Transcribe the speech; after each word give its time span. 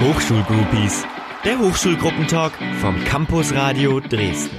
Hochschulgroupies, 0.00 1.04
der 1.44 1.58
Hochschulgruppentalk 1.58 2.54
vom 2.80 3.04
Campus 3.04 3.54
Radio 3.54 4.00
Dresden. 4.00 4.56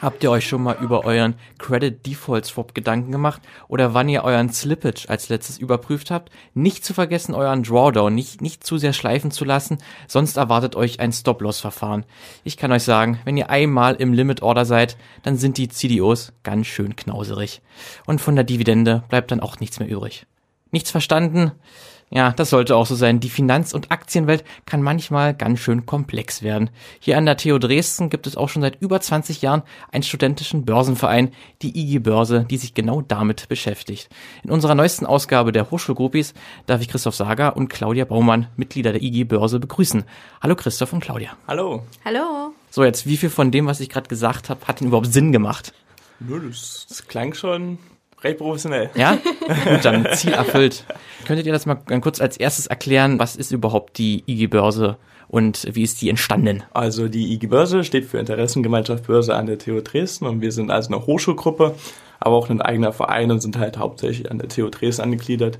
Habt 0.00 0.24
ihr 0.24 0.30
euch 0.32 0.48
schon 0.48 0.64
mal 0.64 0.76
über 0.80 1.04
euren 1.04 1.36
Credit 1.58 2.04
Default 2.04 2.46
Swap 2.46 2.74
Gedanken 2.74 3.12
gemacht 3.12 3.40
oder 3.68 3.94
wann 3.94 4.08
ihr 4.08 4.24
euren 4.24 4.52
Slippage 4.52 5.08
als 5.08 5.28
letztes 5.28 5.58
überprüft 5.58 6.10
habt? 6.10 6.32
Nicht 6.54 6.84
zu 6.84 6.94
vergessen, 6.94 7.36
euren 7.36 7.62
Drawdown 7.62 8.12
nicht, 8.12 8.40
nicht 8.40 8.64
zu 8.66 8.76
sehr 8.76 8.92
schleifen 8.92 9.30
zu 9.30 9.44
lassen, 9.44 9.78
sonst 10.08 10.36
erwartet 10.36 10.74
euch 10.74 10.98
ein 10.98 11.12
Stop-Loss-Verfahren. 11.12 12.04
Ich 12.42 12.56
kann 12.56 12.72
euch 12.72 12.82
sagen, 12.82 13.20
wenn 13.24 13.36
ihr 13.36 13.50
einmal 13.50 13.94
im 13.94 14.12
Limit 14.12 14.42
Order 14.42 14.64
seid, 14.64 14.96
dann 15.22 15.36
sind 15.36 15.58
die 15.58 15.68
CDOs 15.68 16.32
ganz 16.42 16.66
schön 16.66 16.96
knauserig. 16.96 17.62
Und 18.04 18.20
von 18.20 18.34
der 18.34 18.44
Dividende 18.44 19.04
bleibt 19.08 19.30
dann 19.30 19.38
auch 19.38 19.60
nichts 19.60 19.78
mehr 19.78 19.88
übrig. 19.88 20.26
Nichts 20.72 20.90
verstanden? 20.90 21.52
Ja, 22.14 22.32
das 22.32 22.50
sollte 22.50 22.76
auch 22.76 22.84
so 22.84 22.94
sein. 22.94 23.20
Die 23.20 23.30
Finanz- 23.30 23.72
und 23.72 23.90
Aktienwelt 23.90 24.44
kann 24.66 24.82
manchmal 24.82 25.34
ganz 25.34 25.60
schön 25.60 25.86
komplex 25.86 26.42
werden. 26.42 26.70
Hier 26.98 27.16
an 27.16 27.24
der 27.24 27.38
TU 27.38 27.58
Dresden 27.58 28.10
gibt 28.10 28.26
es 28.26 28.36
auch 28.36 28.50
schon 28.50 28.60
seit 28.60 28.80
über 28.80 29.00
20 29.00 29.40
Jahren 29.40 29.62
einen 29.92 30.02
studentischen 30.02 30.64
Börsenverein, 30.64 31.30
die 31.62 31.78
IG 31.78 32.00
Börse, 32.00 32.46
die 32.50 32.56
sich 32.56 32.74
genau 32.74 33.00
damit 33.00 33.48
beschäftigt. 33.48 34.10
In 34.44 34.50
unserer 34.50 34.74
neuesten 34.74 35.06
Ausgabe 35.06 35.52
der 35.52 35.70
Hochschulgruppis 35.70 36.34
darf 36.66 36.80
ich 36.82 36.88
Christoph 36.88 37.16
Sager 37.16 37.56
und 37.56 37.68
Claudia 37.68 38.04
Baumann, 38.04 38.46
Mitglieder 38.56 38.92
der 38.92 39.02
IG 39.02 39.24
Börse, 39.24 39.60
begrüßen. 39.60 40.04
Hallo 40.42 40.54
Christoph 40.54 40.92
und 40.92 41.00
Claudia. 41.00 41.36
Hallo. 41.46 41.82
Hallo. 42.04 42.52
So, 42.70 42.84
jetzt 42.84 43.06
wie 43.06 43.16
viel 43.18 43.30
von 43.30 43.50
dem, 43.50 43.66
was 43.66 43.80
ich 43.80 43.88
gerade 43.88 44.08
gesagt 44.08 44.50
habe, 44.50 44.66
hat 44.66 44.80
denn 44.80 44.88
überhaupt 44.88 45.12
Sinn 45.12 45.32
gemacht? 45.32 45.72
Nur 46.20 46.40
das, 46.40 46.86
das 46.88 47.06
klang 47.08 47.32
schon 47.32 47.78
recht 48.22 48.38
professionell. 48.38 48.90
Ja? 48.94 49.18
Gut, 49.68 49.84
dann 49.84 50.06
Ziel 50.14 50.32
erfüllt. 50.32 50.84
Könntet 51.26 51.46
ihr 51.46 51.52
das 51.52 51.66
mal 51.66 51.76
kurz 51.76 52.20
als 52.20 52.36
erstes 52.36 52.66
erklären? 52.66 53.18
Was 53.18 53.36
ist 53.36 53.52
überhaupt 53.52 53.98
die 53.98 54.24
IG 54.26 54.48
Börse 54.48 54.96
und 55.28 55.66
wie 55.72 55.82
ist 55.82 56.02
die 56.02 56.10
entstanden? 56.10 56.62
Also 56.72 57.08
die 57.08 57.32
IG 57.32 57.46
Börse 57.46 57.84
steht 57.84 58.04
für 58.04 58.18
Interessengemeinschaft 58.18 59.06
Börse 59.06 59.34
an 59.34 59.46
der 59.46 59.58
TU 59.58 59.80
Dresden 59.80 60.26
und 60.26 60.40
wir 60.40 60.52
sind 60.52 60.70
also 60.70 60.94
eine 60.94 61.06
Hochschulgruppe, 61.06 61.74
aber 62.20 62.36
auch 62.36 62.50
ein 62.50 62.60
eigener 62.60 62.92
Verein 62.92 63.30
und 63.30 63.40
sind 63.40 63.58
halt 63.58 63.78
hauptsächlich 63.78 64.30
an 64.30 64.38
der 64.38 64.48
TU 64.48 64.68
Dresden 64.68 65.02
angegliedert. 65.02 65.58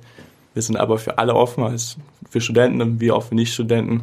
Wir 0.54 0.62
sind 0.62 0.76
aber 0.76 0.98
für 0.98 1.18
alle 1.18 1.34
offen, 1.34 1.64
also 1.64 1.96
für 2.28 2.40
Studenten 2.40 3.00
wie 3.00 3.10
auch 3.10 3.22
für 3.22 3.34
Nichtstudenten. 3.34 4.02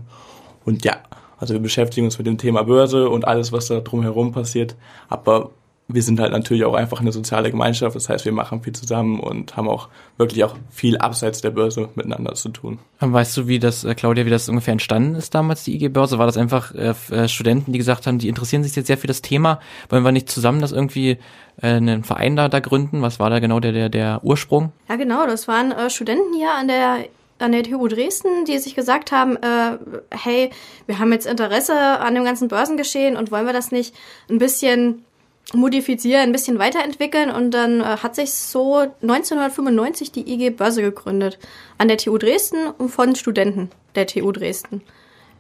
Und 0.66 0.84
ja, 0.86 0.98
also 1.38 1.54
wir 1.54 1.62
beschäftigen 1.62 2.06
uns 2.06 2.18
mit 2.18 2.28
dem 2.28 2.38
Thema 2.38 2.64
Börse 2.64 3.10
und 3.10 3.28
alles, 3.28 3.52
was 3.52 3.68
da 3.68 3.80
drumherum 3.80 4.32
passiert. 4.32 4.76
Aber 5.08 5.52
wir 5.92 6.04
sind 6.04 6.20
halt 6.20 6.32
natürlich 6.32 6.64
auch 6.66 6.76
einfach 6.76 7.02
eine 7.02 7.12
soziale 7.12 7.50
Gemeinschaft. 7.50 7.96
Das 7.96 8.10
heißt, 8.10 8.24
wir 8.24 8.32
machen 8.32 8.62
viel 8.62 8.74
zusammen 8.74 9.20
und 9.20 9.58
haben 9.58 9.68
auch 9.68 9.90
wirklich 10.18 10.44
auch 10.44 10.56
viel 10.70 10.98
abseits 11.00 11.42
der 11.42 11.50
Börse 11.50 11.90
miteinander 11.96 12.36
zu 12.36 12.50
tun. 12.50 12.78
Weißt 13.00 13.36
du, 13.36 13.48
wie 13.48 13.58
das, 13.58 13.84
äh, 13.84 13.96
Claudia, 13.96 14.26
wie 14.26 14.30
das 14.30 14.48
ungefähr 14.50 14.74
entstanden 14.74 15.16
ist 15.16 15.34
damals, 15.34 15.64
die 15.64 15.76
IG-Börse? 15.76 16.20
War 16.20 16.28
das 16.28 16.38
einfach 16.38 16.76
äh, 16.76 16.94
äh, 17.10 17.28
Studenten, 17.28 17.74
die 17.74 17.80
gesagt 17.80 18.06
haben, 18.06 18.20
die 18.20 18.30
interessieren 18.30 18.64
sich 18.64 18.76
jetzt 18.76 18.86
sehr 18.86 19.00
für 19.00 19.08
das 19.08 19.24
Thema? 19.24 19.60
Wollen 19.90 20.04
wir 20.04 20.12
nicht 20.12 20.30
zusammen 20.30 20.62
das 20.62 20.72
irgendwie 20.72 21.18
äh, 21.60 21.68
einen 21.68 22.04
Verein 22.04 22.36
da, 22.36 22.50
da 22.50 22.60
gründen? 22.60 23.02
Was 23.02 23.20
war 23.20 23.32
da 23.32 23.40
genau 23.40 23.60
der, 23.60 23.72
der, 23.72 23.90
der 23.90 24.20
Ursprung? 24.24 24.72
Ja, 24.90 24.96
genau. 24.96 25.26
Das 25.26 25.48
waren 25.48 25.72
äh, 25.72 25.90
Studenten 25.90 26.36
hier 26.36 26.54
an 26.54 26.68
der 26.68 27.06
an 27.40 27.54
der 27.54 27.64
TU 27.64 27.88
Dresden, 27.88 28.44
die 28.46 28.60
sich 28.60 28.76
gesagt 28.76 29.14
haben, 29.14 29.38
äh, 29.38 29.78
hey, 30.12 30.50
wir 30.88 31.00
haben 31.00 31.14
jetzt 31.14 31.26
Interesse 31.26 31.74
an 31.74 32.14
dem 32.14 32.26
ganzen 32.26 32.50
Börsengeschehen 32.50 33.16
und 33.16 33.32
wollen 33.32 33.46
wir 33.46 33.54
das 33.54 33.72
nicht 33.72 33.96
ein 34.30 34.40
bisschen 34.40 35.06
modifizieren, 35.54 36.22
ein 36.22 36.32
bisschen 36.32 36.60
weiterentwickeln 36.60 37.32
und 37.32 37.52
dann 37.52 37.82
äh, 37.82 37.84
hat 37.84 38.16
sich 38.16 38.34
so 38.34 38.78
1995 39.02 40.12
die 40.12 40.32
IG 40.32 40.52
Börse 40.52 40.82
gegründet 40.82 41.40
an 41.78 41.88
der 41.88 41.98
TU 41.98 42.18
Dresden 42.18 42.70
und 42.78 42.90
von 42.90 43.16
Studenten 43.16 43.70
der 43.96 44.08
TU 44.08 44.32
Dresden. 44.32 44.82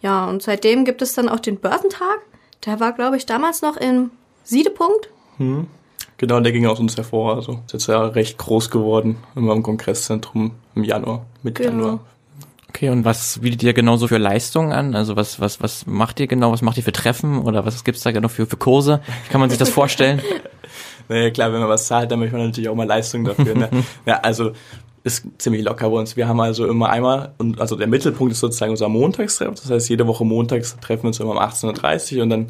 Ja, 0.02 0.28
und 0.28 0.42
seitdem 0.42 0.86
gibt 0.86 1.02
es 1.02 1.14
dann 1.14 1.30
auch 1.30 1.40
den 1.40 1.58
Börsentag. 1.58 2.20
Der 2.66 2.80
war, 2.80 2.94
glaube 2.94 3.18
ich, 3.18 3.26
damals 3.26 3.62
noch 3.62 3.78
im 3.78 4.12
Siedepunkt. 4.44 5.10
Hm. 5.38 5.68
Genau, 6.18 6.40
der 6.42 6.52
ging 6.52 6.66
aus 6.66 6.80
uns 6.80 6.98
hervor. 6.98 7.36
Also 7.36 7.60
ist 7.66 7.74
jetzt 7.74 7.88
ja 7.88 8.06
recht 8.06 8.38
groß 8.38 8.70
geworden, 8.70 9.18
immer 9.36 9.54
im 9.54 9.64
Kongresszentrum 9.64 10.52
im 10.76 10.84
Januar, 10.84 11.26
Mitte 11.44 11.64
genau. 11.64 11.76
Januar. 11.76 12.00
Okay, 12.70 12.90
und 12.90 13.04
was 13.04 13.40
bietet 13.40 13.64
ihr 13.64 13.74
genauso 13.74 14.08
für 14.08 14.18
Leistungen 14.18 14.72
an? 14.72 14.96
Also 14.96 15.16
was, 15.16 15.40
was, 15.40 15.62
was 15.62 15.86
macht 15.88 16.20
ihr 16.20 16.28
genau? 16.28 16.52
Was 16.52 16.62
macht 16.62 16.78
ihr 16.78 16.84
für 16.84 16.92
Treffen 16.92 17.40
oder 17.40 17.66
was 17.66 17.84
gibt's 17.84 18.04
da 18.04 18.12
genau 18.12 18.28
für, 18.28 18.46
für 18.46 18.58
Kurse? 18.58 19.02
Wie 19.26 19.32
kann 19.32 19.42
man 19.42 19.50
sich 19.50 19.60
das 19.60 19.70
vorstellen? 19.70 20.22
naja, 21.10 21.32
klar, 21.32 21.52
wenn 21.52 21.60
man 21.60 21.70
was 21.70 21.88
zahlt, 21.88 22.12
dann 22.12 22.20
möchte 22.20 22.38
man 22.38 22.46
natürlich 22.46 22.70
auch 22.70 22.76
mal 22.76 22.88
Leistungen 22.88 23.26
dafür. 23.26 23.56
Ne? 23.56 23.70
ja, 24.06 24.20
also 24.20 24.52
ist 25.04 25.26
ziemlich 25.40 25.64
locker 25.64 25.90
bei 25.90 25.98
uns. 25.98 26.16
Wir 26.16 26.28
haben 26.28 26.40
also 26.40 26.68
immer 26.68 26.90
einmal, 26.90 27.34
und 27.40 27.60
also 27.60 27.76
der 27.76 27.88
Mittelpunkt 27.88 28.34
ist 28.34 28.40
sozusagen 28.40 28.72
unser 28.72 28.90
Montagstreff. 28.90 29.56
Das 29.56 29.70
heißt, 29.70 29.90
jede 29.90 30.06
Woche 30.06 30.24
montags 30.24 30.78
treffen 30.80 31.04
wir 31.04 31.08
uns 31.08 31.20
immer 31.20 31.32
um 31.32 31.40
18.30 31.40 32.18
Uhr 32.18 32.24
und 32.24 32.30
dann 32.30 32.48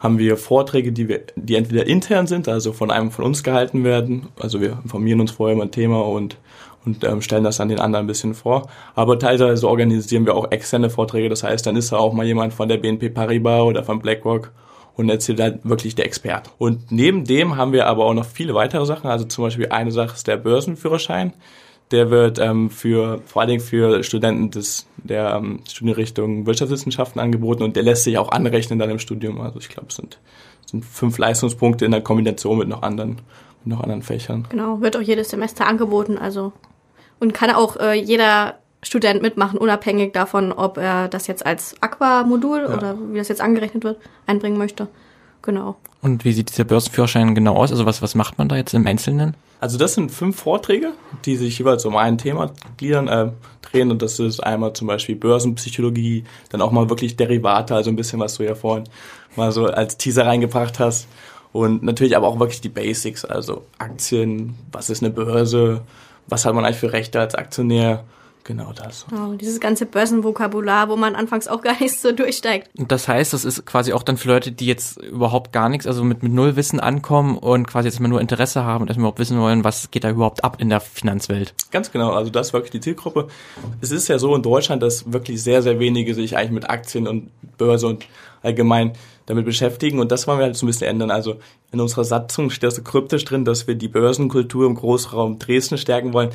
haben 0.00 0.18
wir 0.18 0.36
Vorträge, 0.36 0.92
die 0.92 1.08
wir, 1.08 1.20
die 1.36 1.54
entweder 1.54 1.86
intern 1.86 2.26
sind, 2.26 2.48
also 2.48 2.72
von 2.72 2.90
einem 2.90 3.12
von 3.12 3.24
uns 3.24 3.42
gehalten 3.44 3.84
werden. 3.84 4.28
Also 4.38 4.60
wir 4.60 4.78
informieren 4.82 5.20
uns 5.20 5.30
vorher 5.30 5.54
über 5.54 5.64
ein 5.64 5.70
Thema 5.70 6.00
und 6.04 6.36
und 6.84 7.04
ähm, 7.04 7.22
stellen 7.22 7.44
das 7.44 7.58
dann 7.58 7.68
den 7.68 7.80
anderen 7.80 8.04
ein 8.04 8.08
bisschen 8.08 8.34
vor. 8.34 8.68
Aber 8.94 9.18
teilweise 9.18 9.68
organisieren 9.68 10.26
wir 10.26 10.34
auch 10.34 10.50
externe 10.50 10.90
Vorträge. 10.90 11.28
Das 11.28 11.42
heißt, 11.42 11.66
dann 11.66 11.76
ist 11.76 11.92
da 11.92 11.96
auch 11.96 12.12
mal 12.12 12.26
jemand 12.26 12.52
von 12.54 12.68
der 12.68 12.78
BNP 12.78 13.10
Paribas 13.10 13.62
oder 13.62 13.84
von 13.84 14.00
BlackRock 14.00 14.52
und 14.96 15.08
erzählt 15.08 15.40
halt 15.40 15.60
wirklich 15.64 15.94
der 15.94 16.06
Expert. 16.06 16.50
Und 16.58 16.90
neben 16.90 17.24
dem 17.24 17.56
haben 17.56 17.72
wir 17.72 17.86
aber 17.86 18.04
auch 18.04 18.14
noch 18.14 18.26
viele 18.26 18.54
weitere 18.54 18.84
Sachen. 18.84 19.08
Also 19.08 19.24
zum 19.24 19.44
Beispiel 19.44 19.68
eine 19.68 19.92
Sache 19.92 20.14
ist 20.14 20.26
der 20.26 20.36
Börsenführerschein. 20.36 21.32
Der 21.90 22.10
wird 22.10 22.38
ähm, 22.38 22.70
für 22.70 23.20
vor 23.26 23.42
allen 23.42 23.50
Dingen 23.50 23.60
für 23.60 24.02
Studenten 24.02 24.50
des 24.50 24.86
der 24.96 25.34
ähm, 25.34 25.60
Studienrichtung 25.68 26.46
Wirtschaftswissenschaften 26.46 27.20
angeboten 27.20 27.62
und 27.62 27.76
der 27.76 27.82
lässt 27.82 28.04
sich 28.04 28.16
auch 28.18 28.30
anrechnen 28.30 28.78
dann 28.78 28.90
im 28.90 28.98
Studium. 28.98 29.40
Also 29.40 29.58
ich 29.58 29.68
glaube, 29.68 29.88
es 29.88 29.96
sind, 29.96 30.18
sind 30.64 30.84
fünf 30.84 31.18
Leistungspunkte 31.18 31.84
in 31.84 31.90
der 31.90 32.00
Kombination 32.00 32.58
mit 32.58 32.68
noch 32.68 32.82
anderen 32.82 33.20
mit 33.64 33.74
noch 33.74 33.82
anderen 33.82 34.02
Fächern. 34.02 34.46
Genau, 34.48 34.80
wird 34.80 34.96
auch 34.96 35.02
jedes 35.02 35.30
Semester 35.30 35.66
angeboten. 35.66 36.18
Also 36.18 36.52
und 37.22 37.32
kann 37.32 37.50
auch 37.50 37.76
äh, 37.76 37.94
jeder 37.94 38.56
Student 38.82 39.22
mitmachen, 39.22 39.56
unabhängig 39.56 40.12
davon, 40.12 40.50
ob 40.50 40.76
er 40.76 41.06
das 41.06 41.28
jetzt 41.28 41.46
als 41.46 41.76
Aqua-Modul 41.80 42.66
ja. 42.68 42.74
oder 42.76 42.98
wie 43.12 43.18
das 43.18 43.28
jetzt 43.28 43.40
angerechnet 43.40 43.84
wird, 43.84 43.98
einbringen 44.26 44.58
möchte. 44.58 44.88
Genau. 45.40 45.76
Und 46.00 46.24
wie 46.24 46.32
sieht 46.32 46.50
dieser 46.50 46.64
Börsenführerschein 46.64 47.36
genau 47.36 47.54
aus? 47.54 47.70
Also 47.70 47.86
was, 47.86 48.02
was 48.02 48.16
macht 48.16 48.38
man 48.38 48.48
da 48.48 48.56
jetzt 48.56 48.74
im 48.74 48.84
Einzelnen? 48.88 49.34
Also 49.60 49.78
das 49.78 49.94
sind 49.94 50.10
fünf 50.10 50.36
Vorträge, 50.36 50.94
die 51.24 51.36
sich 51.36 51.56
jeweils 51.60 51.84
um 51.84 51.94
ein 51.94 52.18
Thema 52.18 52.50
gliedern, 52.76 53.06
äh, 53.06 53.30
drehen. 53.62 53.92
Und 53.92 54.02
das 54.02 54.18
ist 54.18 54.40
einmal 54.40 54.72
zum 54.72 54.88
Beispiel 54.88 55.14
Börsenpsychologie, 55.14 56.24
dann 56.50 56.60
auch 56.60 56.72
mal 56.72 56.90
wirklich 56.90 57.16
Derivate, 57.16 57.76
also 57.76 57.90
ein 57.90 57.96
bisschen, 57.96 58.18
was 58.18 58.34
du 58.34 58.42
ja 58.42 58.56
vorhin 58.56 58.88
mal 59.36 59.52
so 59.52 59.66
als 59.66 59.96
Teaser 59.96 60.26
reingebracht 60.26 60.80
hast. 60.80 61.06
Und 61.52 61.84
natürlich 61.84 62.16
aber 62.16 62.26
auch 62.26 62.40
wirklich 62.40 62.62
die 62.62 62.68
Basics, 62.68 63.24
also 63.24 63.62
Aktien, 63.78 64.56
was 64.72 64.90
ist 64.90 65.04
eine 65.04 65.12
Börse, 65.12 65.82
was 66.26 66.44
hat 66.44 66.54
man 66.54 66.64
eigentlich 66.64 66.78
für 66.78 66.92
Rechte 66.92 67.20
als 67.20 67.34
Aktionär? 67.34 68.04
Genau 68.44 68.72
das. 68.72 69.06
Oh, 69.12 69.34
dieses 69.34 69.60
ganze 69.60 69.86
Börsenvokabular, 69.86 70.88
wo 70.88 70.96
man 70.96 71.14
anfangs 71.14 71.46
auch 71.46 71.62
gar 71.62 71.78
nicht 71.80 72.00
so 72.00 72.10
durchsteigt. 72.10 72.70
Und 72.76 72.90
das 72.90 73.06
heißt, 73.06 73.32
das 73.32 73.44
ist 73.44 73.64
quasi 73.66 73.92
auch 73.92 74.02
dann 74.02 74.16
für 74.16 74.28
Leute, 74.28 74.50
die 74.50 74.66
jetzt 74.66 75.00
überhaupt 75.00 75.52
gar 75.52 75.68
nichts, 75.68 75.86
also 75.86 76.02
mit, 76.02 76.22
mit 76.22 76.32
null 76.32 76.56
Wissen 76.56 76.80
ankommen 76.80 77.38
und 77.38 77.68
quasi 77.68 77.88
jetzt 77.88 78.00
mal 78.00 78.08
nur 78.08 78.20
Interesse 78.20 78.64
haben 78.64 78.82
und 78.82 78.88
erstmal 78.88 79.04
überhaupt 79.04 79.20
wissen 79.20 79.38
wollen, 79.38 79.62
was 79.62 79.90
geht 79.92 80.02
da 80.02 80.10
überhaupt 80.10 80.42
ab 80.42 80.56
in 80.58 80.70
der 80.70 80.80
Finanzwelt. 80.80 81.54
Ganz 81.70 81.92
genau, 81.92 82.12
also 82.12 82.30
das 82.30 82.48
ist 82.48 82.52
wirklich 82.52 82.72
die 82.72 82.80
Zielgruppe. 82.80 83.28
Es 83.80 83.92
ist 83.92 84.08
ja 84.08 84.18
so 84.18 84.34
in 84.34 84.42
Deutschland, 84.42 84.82
dass 84.82 85.12
wirklich 85.12 85.42
sehr, 85.42 85.62
sehr 85.62 85.78
wenige 85.78 86.14
sich 86.14 86.36
eigentlich 86.36 86.50
mit 86.50 86.68
Aktien 86.68 87.06
und 87.06 87.30
Börse 87.58 87.86
und 87.86 88.06
allgemein 88.42 88.92
damit 89.26 89.44
beschäftigen 89.44 89.98
und 90.00 90.10
das 90.10 90.26
wollen 90.26 90.38
wir 90.38 90.44
halt 90.44 90.56
so 90.56 90.66
ein 90.66 90.68
bisschen 90.68 90.88
ändern. 90.88 91.10
Also 91.10 91.36
in 91.72 91.80
unserer 91.80 92.04
Satzung 92.04 92.50
steht 92.50 92.72
so 92.72 92.82
kryptisch 92.82 93.24
drin, 93.24 93.44
dass 93.44 93.66
wir 93.66 93.74
die 93.74 93.88
Börsenkultur 93.88 94.66
im 94.66 94.74
Großraum 94.74 95.38
Dresden 95.38 95.78
stärken 95.78 96.12
wollen. 96.12 96.30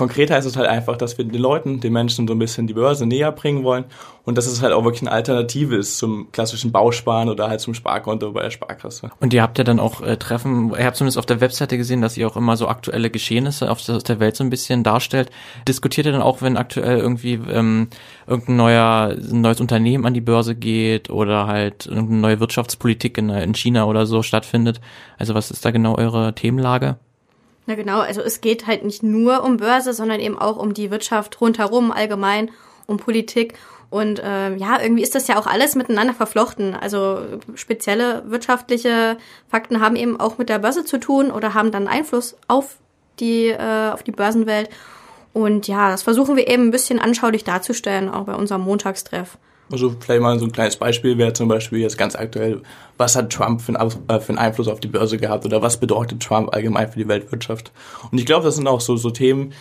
Konkret 0.00 0.30
heißt 0.30 0.46
es 0.46 0.56
halt 0.56 0.66
einfach, 0.66 0.96
dass 0.96 1.18
wir 1.18 1.26
den 1.26 1.38
Leuten, 1.38 1.80
den 1.80 1.92
Menschen 1.92 2.26
so 2.26 2.32
ein 2.32 2.38
bisschen 2.38 2.66
die 2.66 2.72
Börse 2.72 3.04
näher 3.04 3.32
bringen 3.32 3.64
wollen 3.64 3.84
und 4.24 4.38
dass 4.38 4.46
es 4.46 4.62
halt 4.62 4.72
auch 4.72 4.82
wirklich 4.82 5.02
eine 5.02 5.12
Alternative 5.12 5.76
ist 5.76 5.98
zum 5.98 6.32
klassischen 6.32 6.72
Bausparen 6.72 7.28
oder 7.28 7.50
halt 7.50 7.60
zum 7.60 7.74
Sparkonto 7.74 8.32
bei 8.32 8.40
der 8.40 8.50
Sparkasse. 8.50 9.10
Und 9.20 9.34
ihr 9.34 9.42
habt 9.42 9.58
ja 9.58 9.64
dann 9.64 9.78
auch 9.78 10.00
äh, 10.00 10.16
Treffen, 10.16 10.70
ihr 10.70 10.86
habt 10.86 10.96
zumindest 10.96 11.18
auf 11.18 11.26
der 11.26 11.42
Webseite 11.42 11.76
gesehen, 11.76 12.00
dass 12.00 12.16
ihr 12.16 12.26
auch 12.26 12.38
immer 12.38 12.56
so 12.56 12.66
aktuelle 12.66 13.10
Geschehnisse 13.10 13.70
auf 13.70 13.84
der, 13.84 13.96
aus 13.96 14.04
der 14.04 14.20
Welt 14.20 14.36
so 14.36 14.42
ein 14.42 14.48
bisschen 14.48 14.84
darstellt. 14.84 15.28
Diskutiert 15.68 16.06
ihr 16.06 16.12
dann 16.12 16.22
auch, 16.22 16.40
wenn 16.40 16.56
aktuell 16.56 16.96
irgendwie 16.96 17.34
ähm, 17.34 17.88
irgendein 18.26 18.56
neuer, 18.56 19.14
ein 19.14 19.42
neues 19.42 19.60
Unternehmen 19.60 20.06
an 20.06 20.14
die 20.14 20.22
Börse 20.22 20.54
geht 20.54 21.10
oder 21.10 21.46
halt 21.46 21.84
irgendeine 21.84 22.20
neue 22.20 22.40
Wirtschaftspolitik 22.40 23.18
in, 23.18 23.28
in 23.28 23.54
China 23.54 23.84
oder 23.84 24.06
so 24.06 24.22
stattfindet? 24.22 24.80
Also 25.18 25.34
was 25.34 25.50
ist 25.50 25.62
da 25.62 25.72
genau 25.72 25.96
eure 25.96 26.34
Themenlage? 26.34 26.96
Na 27.66 27.74
genau, 27.74 28.00
also 28.00 28.20
es 28.20 28.40
geht 28.40 28.66
halt 28.66 28.84
nicht 28.84 29.02
nur 29.02 29.44
um 29.44 29.58
Börse, 29.58 29.92
sondern 29.92 30.20
eben 30.20 30.38
auch 30.38 30.56
um 30.56 30.74
die 30.74 30.90
Wirtschaft 30.90 31.40
rundherum 31.40 31.92
allgemein, 31.92 32.50
um 32.86 32.96
Politik. 32.96 33.54
Und 33.90 34.22
ähm, 34.24 34.56
ja, 34.56 34.80
irgendwie 34.80 35.02
ist 35.02 35.14
das 35.14 35.26
ja 35.26 35.38
auch 35.38 35.46
alles 35.46 35.74
miteinander 35.74 36.14
verflochten. 36.14 36.74
Also 36.74 37.22
spezielle 37.54 38.22
wirtschaftliche 38.26 39.18
Fakten 39.48 39.80
haben 39.80 39.96
eben 39.96 40.18
auch 40.18 40.38
mit 40.38 40.48
der 40.48 40.60
Börse 40.60 40.84
zu 40.84 40.98
tun 40.98 41.30
oder 41.30 41.54
haben 41.54 41.72
dann 41.72 41.88
Einfluss 41.88 42.36
auf 42.46 42.76
die, 43.18 43.48
äh, 43.48 43.90
auf 43.90 44.02
die 44.02 44.12
Börsenwelt. 44.12 44.70
Und 45.32 45.68
ja, 45.68 45.90
das 45.90 46.02
versuchen 46.02 46.36
wir 46.36 46.48
eben 46.48 46.68
ein 46.68 46.70
bisschen 46.70 46.98
anschaulich 46.98 47.44
darzustellen, 47.44 48.08
auch 48.08 48.24
bei 48.24 48.34
unserem 48.34 48.62
Montagstreff. 48.62 49.38
Also 49.70 49.94
vielleicht 50.00 50.20
mal 50.20 50.38
so 50.38 50.46
ein 50.46 50.52
kleines 50.52 50.76
Beispiel 50.76 51.16
wäre 51.16 51.32
zum 51.32 51.48
Beispiel 51.48 51.78
jetzt 51.78 51.96
ganz 51.96 52.16
aktuell, 52.16 52.62
was 52.96 53.14
hat 53.14 53.32
Trump 53.32 53.60
für 53.60 53.78
einen, 53.78 53.92
äh, 54.08 54.20
für 54.20 54.30
einen 54.30 54.38
Einfluss 54.38 54.68
auf 54.68 54.80
die 54.80 54.88
Börse 54.88 55.16
gehabt 55.16 55.44
oder 55.44 55.62
was 55.62 55.78
bedeutet 55.78 56.22
Trump 56.22 56.52
allgemein 56.52 56.90
für 56.90 56.98
die 56.98 57.08
Weltwirtschaft? 57.08 57.70
Und 58.10 58.18
ich 58.18 58.26
glaube, 58.26 58.44
das 58.44 58.56
sind 58.56 58.66
auch 58.66 58.80
so, 58.80 58.96
so 58.96 59.10
Themen, 59.10 59.52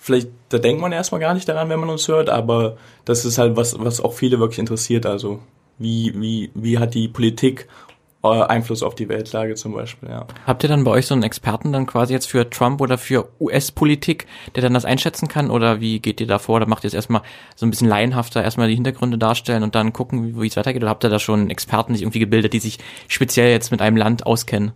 vielleicht, 0.00 0.28
da 0.48 0.58
denkt 0.58 0.82
man 0.82 0.90
erstmal 0.90 1.20
gar 1.20 1.32
nicht 1.32 1.48
daran, 1.48 1.68
wenn 1.68 1.78
man 1.78 1.90
uns 1.90 2.08
hört, 2.08 2.28
aber 2.28 2.76
das 3.04 3.24
ist 3.24 3.38
halt 3.38 3.56
was, 3.56 3.78
was 3.78 4.00
auch 4.00 4.14
viele 4.14 4.40
wirklich 4.40 4.58
interessiert. 4.58 5.06
Also 5.06 5.38
wie, 5.78 6.12
wie, 6.20 6.50
wie 6.54 6.78
hat 6.78 6.94
die 6.94 7.08
Politik 7.08 7.68
Einfluss 8.22 8.84
auf 8.84 8.94
die 8.94 9.08
Weltlage 9.08 9.54
zum 9.54 9.74
Beispiel, 9.74 10.08
ja. 10.08 10.26
Habt 10.46 10.62
ihr 10.62 10.68
dann 10.68 10.84
bei 10.84 10.92
euch 10.92 11.06
so 11.06 11.14
einen 11.14 11.24
Experten 11.24 11.72
dann 11.72 11.86
quasi 11.86 12.12
jetzt 12.12 12.28
für 12.30 12.48
Trump 12.48 12.80
oder 12.80 12.96
für 12.96 13.28
US-Politik, 13.40 14.26
der 14.54 14.62
dann 14.62 14.74
das 14.74 14.84
einschätzen 14.84 15.26
kann? 15.26 15.50
Oder 15.50 15.80
wie 15.80 15.98
geht 15.98 16.20
ihr 16.20 16.28
da 16.28 16.38
vor? 16.38 16.56
Oder 16.56 16.66
macht 16.66 16.84
ihr 16.84 16.88
jetzt 16.88 16.94
erstmal 16.94 17.22
so 17.56 17.66
ein 17.66 17.70
bisschen 17.70 17.88
laienhafter, 17.88 18.42
erstmal 18.42 18.68
die 18.68 18.76
Hintergründe 18.76 19.18
darstellen 19.18 19.64
und 19.64 19.74
dann 19.74 19.92
gucken, 19.92 20.40
wie 20.40 20.46
es 20.46 20.56
weitergeht? 20.56 20.82
Oder 20.82 20.90
habt 20.90 21.04
ihr 21.04 21.10
da 21.10 21.18
schon 21.18 21.50
Experten 21.50 21.94
sich 21.94 22.02
irgendwie 22.02 22.20
gebildet, 22.20 22.52
die 22.52 22.60
sich 22.60 22.78
speziell 23.08 23.50
jetzt 23.50 23.72
mit 23.72 23.82
einem 23.82 23.96
Land 23.96 24.24
auskennen? 24.24 24.72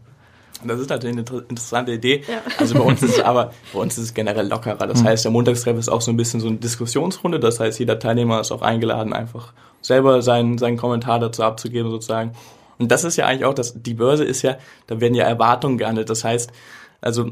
Das 0.65 0.81
ist 0.81 0.91
natürlich 0.91 1.17
eine 1.17 1.41
interessante 1.49 1.93
Idee. 1.93 2.25
Ja. 2.27 2.39
Also 2.59 2.75
bei 2.75 2.81
uns 2.81 3.03
ist 3.03 3.19
es 3.19 3.21
aber, 3.25 3.53
bei 3.73 3.79
uns 3.79 3.97
ist 3.97 4.05
es 4.05 4.15
generell 4.15 4.49
lockerer. 4.49 4.87
Das 4.87 5.03
mhm. 5.03 5.07
heißt, 5.07 5.25
der 5.25 5.31
Montagstreff 5.31 5.79
ist 5.79 5.89
auch 5.89 6.01
so 6.01 6.11
ein 6.11 6.17
bisschen 6.17 6.41
so 6.41 6.49
eine 6.49 6.57
Diskussionsrunde. 6.57 7.39
Das 7.39 7.61
heißt, 7.61 7.79
jeder 7.79 7.99
Teilnehmer 7.99 8.41
ist 8.41 8.51
auch 8.51 8.63
eingeladen, 8.63 9.13
einfach 9.13 9.53
selber 9.83 10.23
seinen, 10.23 10.59
seinen 10.59 10.77
Kommentar 10.77 11.21
dazu 11.21 11.45
abzugeben 11.45 11.91
sozusagen. 11.91 12.33
Und 12.79 12.91
das 12.91 13.05
ist 13.05 13.17
ja 13.17 13.27
eigentlich 13.27 13.45
auch, 13.45 13.55
das, 13.55 13.83
die 13.83 13.95
Börse 13.95 14.25
ist 14.25 14.43
ja, 14.43 14.57
da 14.87 15.01
werden 15.01 15.15
ja 15.15 15.25
Erwartungen 15.25 15.79
gehandelt. 15.79 16.11
Das 16.11 16.25
heißt, 16.25 16.53
also 17.01 17.31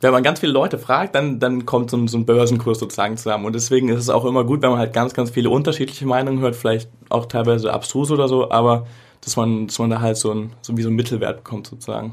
wenn 0.00 0.12
man 0.12 0.22
ganz 0.22 0.40
viele 0.40 0.52
Leute 0.52 0.78
fragt, 0.78 1.14
dann, 1.14 1.38
dann 1.40 1.64
kommt 1.64 1.90
so 1.90 1.96
ein, 1.96 2.08
so 2.08 2.18
ein 2.18 2.26
Börsenkurs 2.26 2.78
sozusagen 2.78 3.16
zusammen. 3.16 3.46
Und 3.46 3.54
deswegen 3.54 3.88
ist 3.88 4.00
es 4.00 4.10
auch 4.10 4.24
immer 4.24 4.44
gut, 4.44 4.60
wenn 4.62 4.70
man 4.70 4.78
halt 4.78 4.92
ganz, 4.92 5.14
ganz 5.14 5.30
viele 5.30 5.50
unterschiedliche 5.50 6.06
Meinungen 6.06 6.40
hört, 6.40 6.56
vielleicht 6.56 6.90
auch 7.08 7.26
teilweise 7.26 7.72
abstrus 7.72 8.10
oder 8.10 8.28
so, 8.28 8.50
aber 8.50 8.86
dass 9.22 9.36
man, 9.36 9.66
dass 9.66 9.78
man 9.78 9.90
da 9.90 10.00
halt 10.00 10.18
so 10.18 10.32
ein, 10.32 10.52
so 10.60 10.76
wie 10.76 10.82
so 10.82 10.90
ein 10.90 10.94
Mittelwert 10.94 11.38
bekommt 11.38 11.66
sozusagen. 11.66 12.12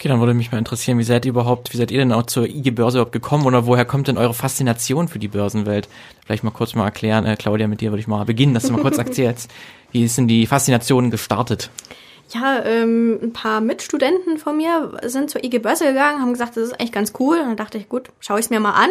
Okay, 0.00 0.08
dann 0.08 0.18
würde 0.18 0.32
mich 0.32 0.50
mal 0.50 0.56
interessieren, 0.56 0.96
wie 0.96 1.02
seid 1.02 1.26
ihr 1.26 1.28
überhaupt, 1.28 1.74
wie 1.74 1.76
seid 1.76 1.90
ihr 1.90 1.98
denn 1.98 2.10
auch 2.10 2.22
zur 2.22 2.46
IG 2.46 2.70
Börse 2.70 2.96
überhaupt 2.96 3.12
gekommen 3.12 3.44
oder 3.44 3.66
woher 3.66 3.84
kommt 3.84 4.08
denn 4.08 4.16
eure 4.16 4.32
Faszination 4.32 5.08
für 5.08 5.18
die 5.18 5.28
Börsenwelt? 5.28 5.90
Vielleicht 6.24 6.42
mal 6.42 6.52
kurz 6.52 6.74
mal 6.74 6.86
erklären, 6.86 7.26
äh, 7.26 7.36
Claudia, 7.36 7.68
mit 7.68 7.82
dir 7.82 7.90
würde 7.90 8.00
ich 8.00 8.06
mal 8.06 8.24
beginnen, 8.24 8.54
dass 8.54 8.62
du 8.62 8.72
mal 8.72 8.80
kurz 8.80 8.96
erzählst, 8.98 9.50
wie 9.92 10.02
ist 10.02 10.16
denn 10.16 10.26
die 10.26 10.46
Faszination 10.46 11.10
gestartet? 11.10 11.68
Ja, 12.30 12.64
ähm, 12.64 13.18
ein 13.22 13.34
paar 13.34 13.60
Mitstudenten 13.60 14.38
von 14.38 14.56
mir 14.56 14.90
sind 15.02 15.28
zur 15.28 15.44
IG 15.44 15.58
Börse 15.58 15.84
gegangen, 15.84 16.22
haben 16.22 16.32
gesagt, 16.32 16.56
das 16.56 16.68
ist 16.68 16.80
eigentlich 16.80 16.92
ganz 16.92 17.12
cool. 17.20 17.36
Und 17.36 17.48
dann 17.48 17.56
dachte 17.58 17.76
ich, 17.76 17.90
gut, 17.90 18.08
schaue 18.20 18.38
ich 18.38 18.46
es 18.46 18.50
mir 18.50 18.58
mal 18.58 18.72
an. 18.72 18.90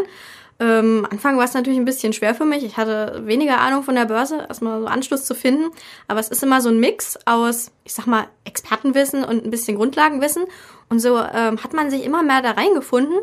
Ähm, 0.60 1.08
Anfang 1.10 1.38
war 1.38 1.46
es 1.46 1.54
natürlich 1.54 1.80
ein 1.80 1.86
bisschen 1.86 2.14
schwer 2.14 2.36
für 2.36 2.46
mich. 2.46 2.64
Ich 2.64 2.78
hatte 2.78 3.24
weniger 3.26 3.62
Ahnung 3.62 3.82
von 3.82 3.96
der 3.96 4.06
Börse, 4.06 4.46
erstmal 4.48 4.82
so 4.82 4.88
Anschluss 4.88 5.26
zu 5.26 5.34
finden. 5.34 5.72
Aber 6.08 6.20
es 6.20 6.28
ist 6.28 6.44
immer 6.44 6.62
so 6.62 6.70
ein 6.70 6.80
Mix 6.80 7.18
aus, 7.26 7.72
ich 7.86 7.94
sag 7.94 8.06
mal, 8.08 8.28
Expertenwissen 8.44 9.24
und 9.24 9.46
ein 9.46 9.50
bisschen 9.50 9.78
Grundlagenwissen. 9.78 10.44
Und 10.90 11.00
so 11.00 11.18
ähm, 11.18 11.64
hat 11.64 11.74
man 11.74 11.90
sich 11.90 12.04
immer 12.04 12.24
mehr 12.24 12.42
da 12.42 12.52
reingefunden. 12.52 13.20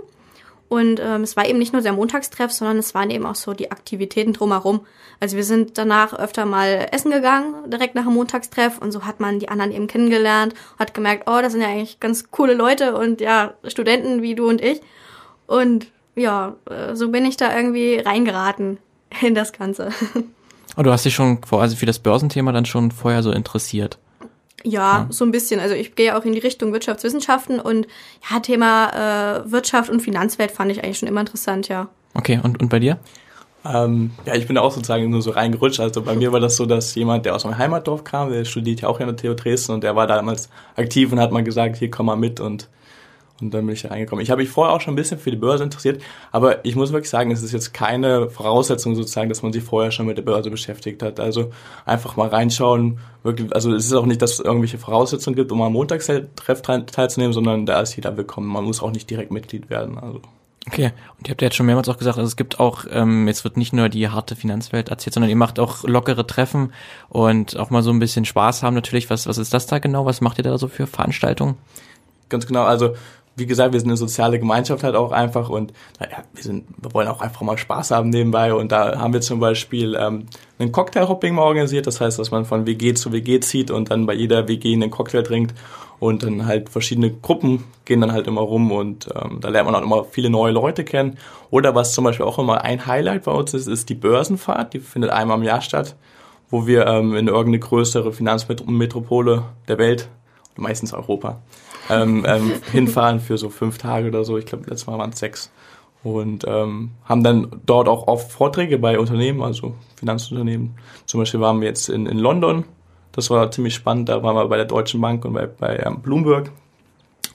Und 0.69 1.01
ähm, 1.01 1.23
es 1.23 1.37
war 1.37 1.47
eben 1.47 1.59
nicht 1.59 1.73
nur 1.73 1.83
der 1.83 1.93
Montagstreff, 1.93 2.51
sondern 2.51 2.79
es 2.79 2.95
waren 2.95 3.11
eben 3.11 3.25
auch 3.25 3.37
so 3.37 3.53
die 3.53 3.71
Aktivitäten 3.71 4.33
drumherum. 4.33 4.81
Also 5.21 5.37
wir 5.37 5.45
sind 5.45 5.79
danach 5.79 6.13
öfter 6.13 6.45
mal 6.45 6.89
essen 6.91 7.13
gegangen, 7.13 7.71
direkt 7.71 7.95
nach 7.95 8.05
dem 8.05 8.15
Montagstreff. 8.15 8.79
Und 8.79 8.91
so 8.91 9.05
hat 9.05 9.21
man 9.21 9.39
die 9.39 9.49
anderen 9.49 9.71
eben 9.71 9.87
kennengelernt, 9.87 10.55
hat 10.79 10.95
gemerkt, 10.95 11.29
oh, 11.29 11.39
das 11.41 11.53
sind 11.53 11.63
ja 11.63 11.69
eigentlich 11.69 12.01
ganz 12.01 12.31
coole 12.31 12.55
Leute 12.55 12.97
und 12.97 13.21
ja, 13.21 13.55
Studenten 13.65 14.23
wie 14.23 14.35
du 14.35 14.49
und 14.49 14.61
ich. 14.61 14.81
Und 15.47 15.87
ja, 16.17 16.57
äh, 16.69 16.97
so 16.97 17.11
bin 17.11 17.25
ich 17.25 17.37
da 17.37 17.57
irgendwie 17.57 17.99
reingeraten 17.99 18.79
in 19.23 19.35
das 19.35 19.53
Ganze. 19.53 19.91
Und 20.75 20.85
du 20.85 20.93
hast 20.93 21.07
dich 21.07 21.15
schon 21.15 21.43
vor, 21.43 21.63
also 21.63 21.75
für 21.75 21.87
das 21.87 22.01
Börsenthema 22.01 22.53
dann 22.53 22.67
schon 22.67 22.91
vorher 22.91 23.23
so 23.23 23.31
interessiert? 23.31 23.97
Ja, 24.65 24.73
ja, 24.73 25.07
so 25.11 25.25
ein 25.25 25.31
bisschen. 25.31 25.61
Also 25.61 25.75
ich 25.75 25.95
gehe 25.95 26.17
auch 26.17 26.25
in 26.25 26.33
die 26.33 26.39
Richtung 26.39 26.73
Wirtschaftswissenschaften 26.73 27.61
und 27.61 27.87
ja, 28.31 28.41
Thema 28.41 29.45
äh, 29.45 29.51
Wirtschaft 29.51 29.91
und 29.91 30.01
Finanzwelt 30.01 30.51
fand 30.51 30.73
ich 30.73 30.83
eigentlich 30.83 30.99
schon 30.99 31.09
immer 31.09 31.21
interessant, 31.21 31.69
ja. 31.69 31.89
Okay, 32.15 32.41
und, 32.43 32.61
und 32.61 32.69
bei 32.69 32.79
dir? 32.79 32.99
Ähm, 33.65 34.13
ja, 34.25 34.35
ich 34.35 34.47
bin 34.47 34.59
auch 34.59 34.73
sozusagen 34.73 35.11
nur 35.11 35.23
so 35.23 35.31
reingerutscht. 35.31 35.81
Also 35.81 36.03
bei 36.03 36.15
mir 36.15 36.33
war 36.33 36.41
das 36.41 36.57
so, 36.57 36.67
dass 36.67 36.95
jemand, 36.95 37.27
der 37.27 37.35
aus 37.35 37.45
meinem 37.45 37.59
Heimatdorf 37.59 38.05
kam, 38.05 38.31
der 38.31 38.45
studiert 38.45 38.81
ja 38.81 38.89
auch 38.89 38.99
hier 38.99 39.07
an 39.07 39.17
der 39.17 39.23
TU 39.23 39.35
Dresden 39.35 39.73
und 39.73 39.85
der 39.85 39.97
war 39.97 40.07
damals 40.07 40.49
aktiv 40.77 41.13
und 41.13 41.21
hat 41.21 41.33
mal 41.33 41.45
gesagt, 41.45 41.77
hier 41.77 41.91
komm 41.91 42.07
mal 42.07 42.17
mit 42.17 42.41
und 42.41 42.69
und 43.41 43.53
dann 43.53 43.67
bin 43.67 43.75
ich 43.75 43.83
da 43.83 43.89
reingekommen. 43.89 44.23
Ich 44.23 44.31
habe 44.31 44.43
mich 44.43 44.51
vorher 44.51 44.75
auch 44.75 44.81
schon 44.81 44.95
ein 44.95 44.97
bisschen 44.97 45.19
für 45.19 45.31
die 45.31 45.37
Börse 45.37 45.65
interessiert, 45.65 46.03
aber 46.33 46.65
ich 46.65 46.77
muss 46.77 46.93
wirklich 46.93 47.11
sagen, 47.11 47.31
es 47.31 47.43
ist 47.43 47.53
jetzt 47.53 47.75
keine 47.75 48.31
Voraussetzung 48.31 48.95
sozusagen, 48.95 49.29
dass 49.29 49.43
man 49.43 49.53
sich 49.53 49.63
vorher 49.63 49.91
schon 49.91 50.07
mit 50.07 50.17
der 50.17 50.23
Börse 50.23 50.51
beschäftigt 50.51 51.03
hat. 51.03 51.21
Also 51.21 51.51
einfach 51.85 52.17
mal 52.17 52.29
reinschauen. 52.29 52.99
Wirklich, 53.23 53.55
also 53.55 53.75
es 53.75 53.87
ist 53.87 53.93
auch 53.93 54.07
nicht, 54.07 54.23
dass 54.23 54.35
es 54.35 54.41
irgendwelche 54.41 54.79
Voraussetzungen 54.79 55.37
gibt, 55.37 55.53
um 55.53 55.61
am 55.63 55.73
Montagstreff 55.73 56.63
teilzunehmen, 56.63 57.33
sondern 57.33 57.67
da 57.67 57.81
ist 57.81 57.97
jeder 57.97 58.17
willkommen. 58.17 58.47
Man 58.47 58.65
muss 58.65 58.83
auch 58.83 58.93
nicht 58.93 59.11
direkt 59.11 59.33
Mitglied 59.33 59.69
werden. 59.69 59.99
Also. 59.99 60.21
Okay, 60.69 60.93
und 61.19 61.29
ihr 61.29 61.31
habt 61.31 61.43
ja 61.43 61.47
jetzt 61.47 61.57
schon 61.57 61.67
mehrmals 61.67 61.89
auch 61.89 61.99
gesagt, 61.99 62.19
also 62.19 62.27
es 62.27 62.37
gibt 62.37 62.59
auch, 62.59 62.87
ähm, 62.91 63.29
jetzt 63.29 63.45
wird 63.45 63.57
nicht 63.57 63.73
nur 63.73 63.89
die 63.89 64.09
harte 64.09 64.35
Finanzwelt 64.35 64.89
erzählt, 64.89 65.15
sondern 65.15 65.31
ihr 65.31 65.37
macht 65.37 65.61
auch 65.61 65.85
lockere 65.85 66.27
Treffen 66.27 66.73
und 67.09 67.57
auch 67.57 67.71
mal 67.71 67.83
so 67.83 67.91
ein 67.91 68.01
bisschen 68.01 68.25
Spaß 68.25 68.65
haben 68.65 68.75
natürlich. 68.75 69.09
Was, 69.09 69.29
was 69.29 69.39
ist 69.39 69.55
das 69.55 69.67
da 69.67 69.79
genau? 69.79 70.07
Was 70.07 70.21
macht 70.21 70.39
ihr 70.39 70.45
da 70.45 70.59
so 70.59 70.67
für 70.67 70.89
Veranstaltungen? 70.89 71.57
Ganz 72.29 72.47
genau, 72.49 72.65
also 72.65 72.95
wie 73.37 73.47
gesagt, 73.47 73.73
wir 73.73 73.81
sind 73.81 73.91
eine 73.91 73.97
soziale 73.97 74.39
Gemeinschaft 74.39 74.83
halt 74.83 74.97
auch 74.97 75.13
einfach 75.13 75.51
und 75.51 75.73
naja, 76.01 76.25
wir 76.33 76.43
sind, 76.43 76.65
wir 76.83 76.93
wollen 76.95 77.09
auch 77.09 77.21
einfach 77.21 77.43
mal 77.43 77.59
Spaß 77.59 77.91
haben 77.91 78.09
nebenbei 78.09 78.55
und 78.55 78.73
da 78.73 78.99
haben 78.99 79.13
wir 79.13 79.21
zum 79.21 79.41
Beispiel 79.41 79.95
ähm, 80.01 80.27
einen 80.59 80.73
Cocktail-Hopping 80.73 81.35
mal 81.35 81.43
organisiert, 81.43 81.87
das 81.87 82.01
heißt, 82.01 82.19
dass 82.19 82.31
man 82.31 82.47
von 82.47 82.67
WG 82.67 82.95
zu 82.95 83.13
WG 83.13 83.41
zieht 83.41 83.71
und 83.71 83.91
dann 83.91 84.07
bei 84.07 84.15
jeder 84.15 84.49
WG 84.49 84.73
einen 84.73 84.91
Cocktail 84.91 85.23
trinkt 85.23 85.55
und 85.99 86.23
dann 86.23 86.47
halt 86.47 86.69
verschiedene 86.69 87.11
Gruppen 87.11 87.65
gehen 87.85 88.01
dann 88.01 88.13
halt 88.13 88.27
immer 88.27 88.43
rum 88.43 88.73
und 88.73 89.09
ähm, 89.15 89.39
da 89.41 89.49
lernt 89.49 89.71
man 89.71 89.75
auch 89.75 89.83
immer 89.83 90.05
viele 90.05 90.31
neue 90.31 90.53
Leute 90.53 90.85
kennen. 90.85 91.19
Oder 91.51 91.75
was 91.75 91.93
zum 91.93 92.05
Beispiel 92.05 92.27
auch 92.27 92.39
immer 92.39 92.63
ein 92.63 92.87
Highlight 92.87 93.25
bei 93.25 93.33
uns 93.33 93.55
ist, 93.55 93.67
ist 93.67 93.89
die 93.89 93.95
Börsenfahrt, 93.95 94.75
die 94.75 94.81
findet 94.81 95.11
einmal 95.11 95.39
im 95.39 95.45
Jahr 95.45 95.61
statt, 95.63 95.97
wo 96.51 96.67
wir 96.67 96.87
ähm, 96.87 97.15
in 97.17 97.29
irgendeine 97.29 97.61
größere 97.61 98.13
Finanzmetropole 98.13 99.45
der 99.69 99.79
Welt, 99.79 100.09
meistens 100.57 100.93
Europa, 100.93 101.41
ähm, 101.91 102.25
ähm, 102.27 102.53
hinfahren 102.73 103.21
für 103.21 103.39
so 103.39 103.49
fünf 103.51 103.79
Tage 103.79 104.09
oder 104.09 104.25
so. 104.25 104.39
Ich 104.39 104.47
glaube, 104.47 104.65
letztes 104.69 104.87
Mal 104.87 104.99
waren 104.99 105.11
es 105.11 105.19
sechs. 105.19 105.51
Und 106.03 106.45
ähm, 106.47 106.93
haben 107.05 107.25
dann 107.25 107.49
dort 107.67 107.89
auch 107.89 108.07
oft 108.07 108.31
Vorträge 108.31 108.79
bei 108.79 108.99
Unternehmen, 108.99 109.43
also 109.43 109.75
Finanzunternehmen. 109.97 110.77
Zum 111.05 111.21
Beispiel 111.21 111.41
waren 111.41 111.61
wir 111.61 111.67
jetzt 111.67 111.89
in, 111.89 112.07
in 112.07 112.19
London. 112.19 112.65
Das 113.11 113.29
war 113.31 113.51
ziemlich 113.51 113.75
spannend. 113.75 114.09
Da 114.09 114.23
waren 114.23 114.37
wir 114.37 114.47
bei 114.47 114.57
der 114.57 114.67
Deutschen 114.67 115.01
Bank 115.01 115.25
und 115.25 115.33
bei, 115.33 115.47
bei 115.47 115.83
ähm, 115.85 116.01
Bloomberg. 116.03 116.53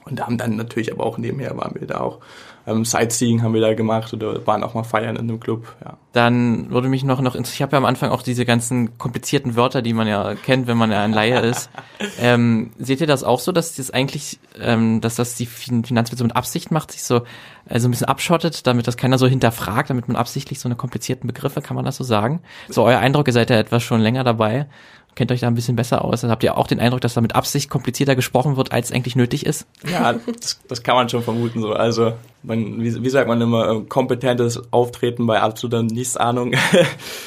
Und 0.04 0.18
da 0.18 0.26
haben 0.26 0.38
dann 0.38 0.56
natürlich 0.56 0.92
aber 0.92 1.04
auch 1.04 1.18
nebenher 1.18 1.56
waren 1.56 1.74
wir 1.78 1.86
da 1.86 2.00
auch 2.00 2.20
ähm, 2.66 2.84
Sightseeing 2.84 3.42
haben 3.42 3.54
wir 3.54 3.60
da 3.60 3.74
gemacht 3.74 4.12
oder 4.12 4.46
waren 4.46 4.62
auch 4.62 4.74
mal 4.74 4.84
feiern 4.84 5.16
in 5.16 5.28
einem 5.28 5.40
Club. 5.40 5.74
Ja. 5.84 5.96
Dann 6.12 6.70
würde 6.70 6.88
mich 6.88 7.04
noch 7.04 7.20
noch 7.20 7.34
ich 7.34 7.62
habe 7.62 7.72
ja 7.72 7.78
am 7.78 7.84
Anfang 7.84 8.10
auch 8.10 8.22
diese 8.22 8.44
ganzen 8.44 8.98
komplizierten 8.98 9.56
Wörter, 9.56 9.82
die 9.82 9.92
man 9.92 10.06
ja 10.06 10.34
kennt, 10.34 10.66
wenn 10.66 10.76
man 10.76 10.92
ja 10.92 11.02
ein 11.02 11.12
Laie 11.12 11.40
ist. 11.40 11.70
ähm, 12.20 12.70
seht 12.78 13.00
ihr 13.00 13.06
das 13.06 13.24
auch 13.24 13.40
so, 13.40 13.50
dass 13.50 13.74
das 13.74 13.90
eigentlich, 13.90 14.38
ähm, 14.60 15.00
dass 15.00 15.16
das 15.16 15.34
die 15.34 15.46
Finanzwelt 15.46 16.18
so 16.18 16.24
mit 16.24 16.36
Absicht 16.36 16.70
macht, 16.70 16.92
sich 16.92 17.02
so 17.02 17.22
also 17.68 17.88
ein 17.88 17.92
bisschen 17.92 18.08
abschottet, 18.08 18.66
damit 18.66 18.86
das 18.86 18.96
keiner 18.96 19.18
so 19.18 19.26
hinterfragt, 19.26 19.90
damit 19.90 20.08
man 20.08 20.16
absichtlich 20.16 20.58
so 20.60 20.68
eine 20.68 20.76
komplizierten 20.76 21.26
Begriffe, 21.26 21.62
kann 21.62 21.76
man 21.76 21.84
das 21.84 21.96
so 21.96 22.04
sagen? 22.04 22.40
So 22.68 22.82
euer 22.82 22.98
Eindruck, 22.98 23.28
ihr 23.28 23.32
seid 23.32 23.50
ja 23.50 23.56
etwas 23.56 23.82
schon 23.82 24.00
länger 24.00 24.24
dabei 24.24 24.66
kennt 25.14 25.30
euch 25.32 25.40
da 25.40 25.46
ein 25.46 25.54
bisschen 25.54 25.76
besser 25.76 26.04
aus. 26.04 26.24
Also 26.24 26.30
habt 26.30 26.42
ihr 26.42 26.56
auch 26.56 26.66
den 26.66 26.80
Eindruck, 26.80 27.00
dass 27.00 27.14
da 27.14 27.20
mit 27.20 27.34
Absicht 27.34 27.68
komplizierter 27.68 28.16
gesprochen 28.16 28.56
wird, 28.56 28.72
als 28.72 28.92
eigentlich 28.92 29.16
nötig 29.16 29.46
ist? 29.46 29.66
Ja, 29.90 30.12
das, 30.12 30.60
das 30.68 30.82
kann 30.82 30.96
man 30.96 31.08
schon 31.08 31.22
vermuten 31.22 31.60
so. 31.60 31.72
Also 31.72 32.14
man, 32.42 32.82
wie, 32.82 33.02
wie 33.02 33.10
sagt 33.10 33.28
man 33.28 33.40
immer, 33.40 33.70
äh, 33.70 33.80
kompetentes 33.82 34.72
Auftreten 34.72 35.26
bei 35.26 35.40
absoluter 35.40 35.82
Nichtsahnung. 35.82 36.54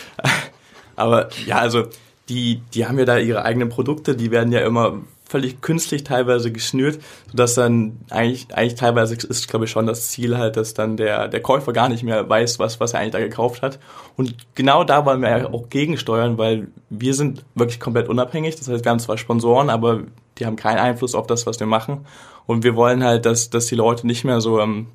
Aber 0.95 1.29
ja, 1.45 1.57
also 1.57 1.85
die, 2.29 2.61
die 2.73 2.85
haben 2.85 2.97
ja 2.97 3.05
da 3.05 3.17
ihre 3.17 3.43
eigenen 3.43 3.69
Produkte, 3.69 4.15
die 4.15 4.31
werden 4.31 4.51
ja 4.51 4.61
immer 4.61 5.01
völlig 5.27 5.61
künstlich 5.61 6.03
teilweise 6.03 6.51
geschnürt, 6.51 6.99
sodass 7.29 7.55
dann 7.55 7.97
eigentlich, 8.09 8.47
eigentlich 8.53 8.75
teilweise 8.75 9.15
ist, 9.15 9.47
glaube 9.47 9.65
ich, 9.65 9.71
schon 9.71 9.87
das 9.87 10.09
Ziel 10.09 10.37
halt, 10.37 10.55
dass 10.55 10.73
dann 10.73 10.97
der, 10.97 11.27
der 11.27 11.41
Käufer 11.41 11.73
gar 11.73 11.89
nicht 11.89 12.03
mehr 12.03 12.29
weiß, 12.29 12.59
was, 12.59 12.79
was 12.79 12.93
er 12.93 12.99
eigentlich 12.99 13.13
da 13.13 13.19
gekauft 13.19 13.61
hat. 13.61 13.79
Und 14.15 14.35
genau 14.53 14.83
da 14.83 15.05
wollen 15.05 15.21
wir 15.21 15.37
ja 15.37 15.49
auch 15.51 15.69
gegensteuern, 15.69 16.37
weil 16.37 16.67
wir 16.89 17.13
sind 17.13 17.43
wirklich 17.55 17.79
komplett 17.79 18.07
unabhängig. 18.07 18.55
Das 18.55 18.67
heißt, 18.67 18.85
wir 18.85 18.91
haben 18.91 18.99
zwar 18.99 19.17
Sponsoren, 19.17 19.69
aber 19.69 20.03
die 20.37 20.45
haben 20.45 20.55
keinen 20.55 20.79
Einfluss 20.79 21.15
auf 21.15 21.27
das, 21.27 21.47
was 21.47 21.59
wir 21.59 21.67
machen. 21.67 22.05
Und 22.45 22.63
wir 22.63 22.75
wollen 22.75 23.03
halt, 23.03 23.25
dass, 23.25 23.49
dass 23.49 23.65
die 23.65 23.75
Leute 23.75 24.05
nicht 24.05 24.23
mehr 24.23 24.41
so 24.41 24.59
ähm, 24.59 24.87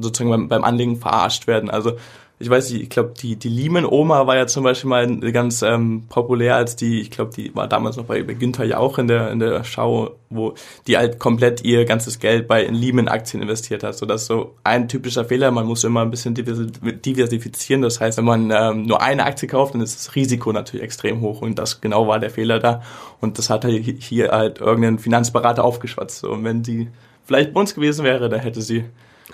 sozusagen 0.00 0.30
beim, 0.30 0.48
beim 0.48 0.64
Anlegen 0.64 0.96
verarscht 0.96 1.46
werden. 1.46 1.70
Also 1.70 1.96
ich 2.38 2.50
weiß 2.50 2.70
nicht, 2.70 2.82
ich 2.82 2.90
glaube, 2.90 3.14
die, 3.18 3.36
die 3.36 3.48
Lehman-Oma 3.48 4.26
war 4.26 4.36
ja 4.36 4.46
zum 4.46 4.62
Beispiel 4.62 4.90
mal 4.90 5.06
ganz 5.32 5.62
ähm, 5.62 6.04
populär 6.10 6.56
als 6.56 6.76
die, 6.76 7.00
ich 7.00 7.10
glaube, 7.10 7.30
die 7.34 7.54
war 7.54 7.66
damals 7.66 7.96
noch 7.96 8.04
bei, 8.04 8.22
bei 8.22 8.34
Günther 8.34 8.64
ja 8.64 8.76
auch 8.76 8.98
in 8.98 9.08
der, 9.08 9.30
in 9.30 9.38
der 9.38 9.64
Schau, 9.64 10.16
wo 10.28 10.52
die 10.86 10.98
halt 10.98 11.18
komplett 11.18 11.64
ihr 11.64 11.86
ganzes 11.86 12.18
Geld 12.18 12.46
bei 12.46 12.66
Lehman-Aktien 12.66 13.42
investiert 13.42 13.82
hat. 13.82 13.96
So, 13.96 14.04
das 14.04 14.22
ist 14.22 14.26
so 14.26 14.54
ein 14.64 14.86
typischer 14.86 15.24
Fehler. 15.24 15.50
Man 15.50 15.64
muss 15.66 15.82
immer 15.84 16.02
ein 16.02 16.10
bisschen 16.10 16.34
diversifizieren. 16.34 17.80
Das 17.80 18.00
heißt, 18.00 18.18
wenn 18.18 18.26
man 18.26 18.50
ähm, 18.50 18.82
nur 18.82 19.00
eine 19.00 19.24
Aktie 19.24 19.48
kauft, 19.48 19.72
dann 19.72 19.80
ist 19.80 19.96
das 19.96 20.14
Risiko 20.14 20.52
natürlich 20.52 20.84
extrem 20.84 21.22
hoch. 21.22 21.40
Und 21.40 21.58
das 21.58 21.80
genau 21.80 22.06
war 22.06 22.18
der 22.18 22.30
Fehler 22.30 22.58
da. 22.58 22.82
Und 23.18 23.38
das 23.38 23.48
hat 23.48 23.64
halt 23.64 23.82
hier 23.82 24.28
halt 24.28 24.60
irgendein 24.60 24.98
Finanzberater 24.98 25.64
aufgeschwatzt. 25.64 26.18
So, 26.18 26.32
und 26.32 26.44
wenn 26.44 26.62
die 26.62 26.88
vielleicht 27.24 27.54
bei 27.54 27.60
uns 27.60 27.74
gewesen 27.74 28.04
wäre, 28.04 28.28
dann 28.28 28.40
hätte 28.40 28.60
sie 28.60 28.84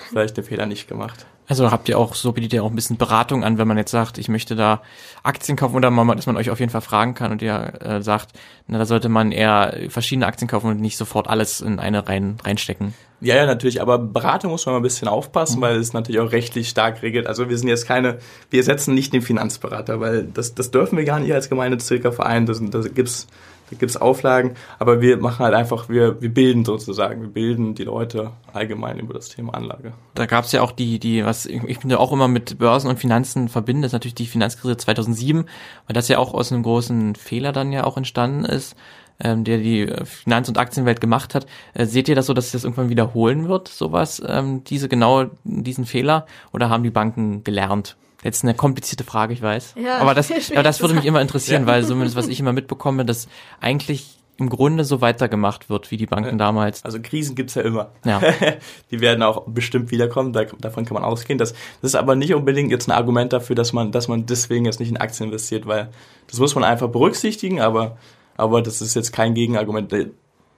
vielleicht 0.08 0.36
den 0.36 0.44
Fehler 0.44 0.66
nicht 0.66 0.88
gemacht. 0.88 1.26
Also 1.48 1.70
habt 1.70 1.88
ihr 1.88 1.98
auch, 1.98 2.14
so 2.14 2.32
bietet 2.32 2.52
ihr 2.52 2.64
auch 2.64 2.70
ein 2.70 2.74
bisschen 2.76 2.96
Beratung 2.96 3.44
an, 3.44 3.58
wenn 3.58 3.66
man 3.66 3.76
jetzt 3.76 3.90
sagt, 3.90 4.16
ich 4.16 4.28
möchte 4.28 4.54
da 4.54 4.80
Aktien 5.22 5.56
kaufen 5.56 5.74
oder 5.74 5.90
mal, 5.90 6.14
dass 6.14 6.26
man 6.26 6.36
euch 6.36 6.50
auf 6.50 6.60
jeden 6.60 6.70
Fall 6.70 6.80
fragen 6.80 7.14
kann 7.14 7.32
und 7.32 7.42
ihr 7.42 7.74
äh, 7.80 8.00
sagt, 8.00 8.30
na, 8.68 8.78
da 8.78 8.86
sollte 8.86 9.08
man 9.08 9.32
eher 9.32 9.76
verschiedene 9.88 10.26
Aktien 10.26 10.48
kaufen 10.48 10.70
und 10.70 10.80
nicht 10.80 10.96
sofort 10.96 11.28
alles 11.28 11.60
in 11.60 11.78
eine 11.78 12.08
rein, 12.08 12.38
reinstecken. 12.42 12.94
Ja, 13.20 13.36
ja, 13.36 13.46
natürlich, 13.46 13.82
aber 13.82 13.98
Beratung 13.98 14.50
muss 14.50 14.66
man 14.66 14.74
mal 14.74 14.80
ein 14.80 14.84
bisschen 14.84 15.08
aufpassen, 15.08 15.58
mhm. 15.58 15.62
weil 15.62 15.76
es 15.76 15.92
natürlich 15.92 16.20
auch 16.20 16.32
rechtlich 16.32 16.68
stark 16.68 17.02
regelt. 17.02 17.26
Also 17.26 17.48
wir 17.48 17.58
sind 17.58 17.68
jetzt 17.68 17.86
keine, 17.86 18.18
wir 18.50 18.62
setzen 18.62 18.94
nicht 18.94 19.12
den 19.12 19.22
Finanzberater, 19.22 20.00
weil 20.00 20.24
das, 20.24 20.54
das 20.54 20.70
dürfen 20.70 20.96
wir 20.96 21.04
gar 21.04 21.20
nicht 21.20 21.32
als 21.32 21.48
gemeinnütziger 21.48 22.12
Verein. 22.12 22.46
Das, 22.46 22.60
das 22.70 22.94
gibt's 22.94 23.26
da 23.72 23.78
gibt 23.78 23.90
es 23.90 23.96
Auflagen, 23.96 24.54
aber 24.78 25.00
wir 25.00 25.16
machen 25.16 25.44
halt 25.44 25.54
einfach, 25.54 25.88
wir, 25.88 26.20
wir 26.20 26.28
bilden 26.28 26.64
sozusagen, 26.64 27.22
wir 27.22 27.28
bilden 27.28 27.74
die 27.74 27.84
Leute 27.84 28.32
allgemein 28.52 28.98
über 28.98 29.14
das 29.14 29.30
Thema 29.30 29.54
Anlage. 29.54 29.94
Da 30.14 30.26
gab 30.26 30.44
es 30.44 30.52
ja 30.52 30.60
auch 30.60 30.72
die, 30.72 30.98
die, 30.98 31.24
was 31.24 31.46
ich 31.46 31.78
finde 31.78 31.98
auch 31.98 32.12
immer 32.12 32.28
mit 32.28 32.58
Börsen 32.58 32.90
und 32.90 32.98
Finanzen 32.98 33.48
verbinde, 33.48 33.86
ist 33.86 33.92
natürlich 33.92 34.14
die 34.14 34.26
Finanzkrise 34.26 34.76
2007, 34.76 35.46
weil 35.86 35.94
das 35.94 36.08
ja 36.08 36.18
auch 36.18 36.34
aus 36.34 36.52
einem 36.52 36.62
großen 36.62 37.14
Fehler 37.14 37.52
dann 37.52 37.72
ja 37.72 37.84
auch 37.84 37.96
entstanden 37.96 38.44
ist 38.44 38.76
ähm, 39.20 39.44
der 39.44 39.58
die 39.58 39.86
Finanz- 40.04 40.48
und 40.48 40.58
Aktienwelt 40.58 41.00
gemacht 41.00 41.34
hat. 41.34 41.46
Äh, 41.74 41.86
seht 41.86 42.08
ihr 42.08 42.16
das 42.16 42.26
so, 42.26 42.34
dass 42.34 42.46
sich 42.46 42.52
das 42.52 42.64
irgendwann 42.64 42.88
wiederholen 42.88 43.48
wird, 43.48 43.68
sowas, 43.68 44.20
ähm, 44.26 44.64
diese 44.64 44.88
genau 44.88 45.26
diesen 45.44 45.86
Fehler? 45.86 46.26
Oder 46.52 46.70
haben 46.70 46.82
die 46.82 46.90
Banken 46.90 47.44
gelernt? 47.44 47.96
Jetzt 48.22 48.44
eine 48.44 48.54
komplizierte 48.54 49.04
Frage, 49.04 49.32
ich 49.32 49.42
weiß. 49.42 49.74
Ja, 49.82 49.98
aber 49.98 50.14
das, 50.14 50.30
aber 50.52 50.62
das 50.62 50.80
würde 50.80 50.94
mich 50.94 51.04
immer 51.04 51.20
interessieren, 51.20 51.62
ja. 51.62 51.68
weil 51.68 51.84
zumindest 51.84 52.16
was 52.16 52.28
ich 52.28 52.38
immer 52.38 52.52
mitbekomme, 52.52 53.04
dass 53.04 53.28
eigentlich 53.60 54.18
im 54.38 54.48
Grunde 54.48 54.84
so 54.84 55.00
weitergemacht 55.00 55.68
wird 55.68 55.90
wie 55.90 55.96
die 55.96 56.06
Banken 56.06 56.38
damals. 56.38 56.84
Also 56.84 57.00
Krisen 57.00 57.34
gibt's 57.34 57.54
ja 57.54 57.62
immer. 57.62 57.92
Ja. 58.04 58.20
die 58.90 59.00
werden 59.00 59.22
auch 59.22 59.44
bestimmt 59.46 59.90
wiederkommen, 59.90 60.32
da, 60.32 60.44
davon 60.44 60.84
kann 60.84 60.94
man 60.94 61.04
ausgehen. 61.04 61.38
Das, 61.38 61.52
das 61.52 61.90
ist 61.90 61.94
aber 61.94 62.16
nicht 62.16 62.34
unbedingt 62.34 62.70
jetzt 62.70 62.88
ein 62.88 62.92
Argument 62.92 63.32
dafür, 63.32 63.54
dass 63.54 63.72
man, 63.72 63.92
dass 63.92 64.08
man 64.08 64.26
deswegen 64.26 64.64
jetzt 64.64 64.80
nicht 64.80 64.88
in 64.88 64.96
Aktien 64.96 65.28
investiert, 65.28 65.66
weil 65.66 65.90
das 66.28 66.40
muss 66.40 66.54
man 66.54 66.64
einfach 66.64 66.88
berücksichtigen, 66.88 67.60
aber, 67.60 67.98
aber 68.36 68.62
das 68.62 68.80
ist 68.80 68.94
jetzt 68.94 69.12
kein 69.12 69.34
Gegenargument. 69.34 69.92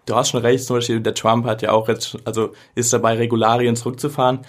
Du 0.06 0.14
hast 0.14 0.30
schon 0.30 0.40
recht, 0.40 0.64
zum 0.64 0.76
Beispiel 0.76 1.00
der 1.00 1.14
Trump 1.14 1.44
hat 1.44 1.62
ja 1.62 1.72
auch 1.72 1.88
jetzt, 1.88 2.16
also 2.24 2.52
ist 2.74 2.92
dabei, 2.92 3.16
Regularien 3.16 3.74
zurückzufahren. 3.74 4.40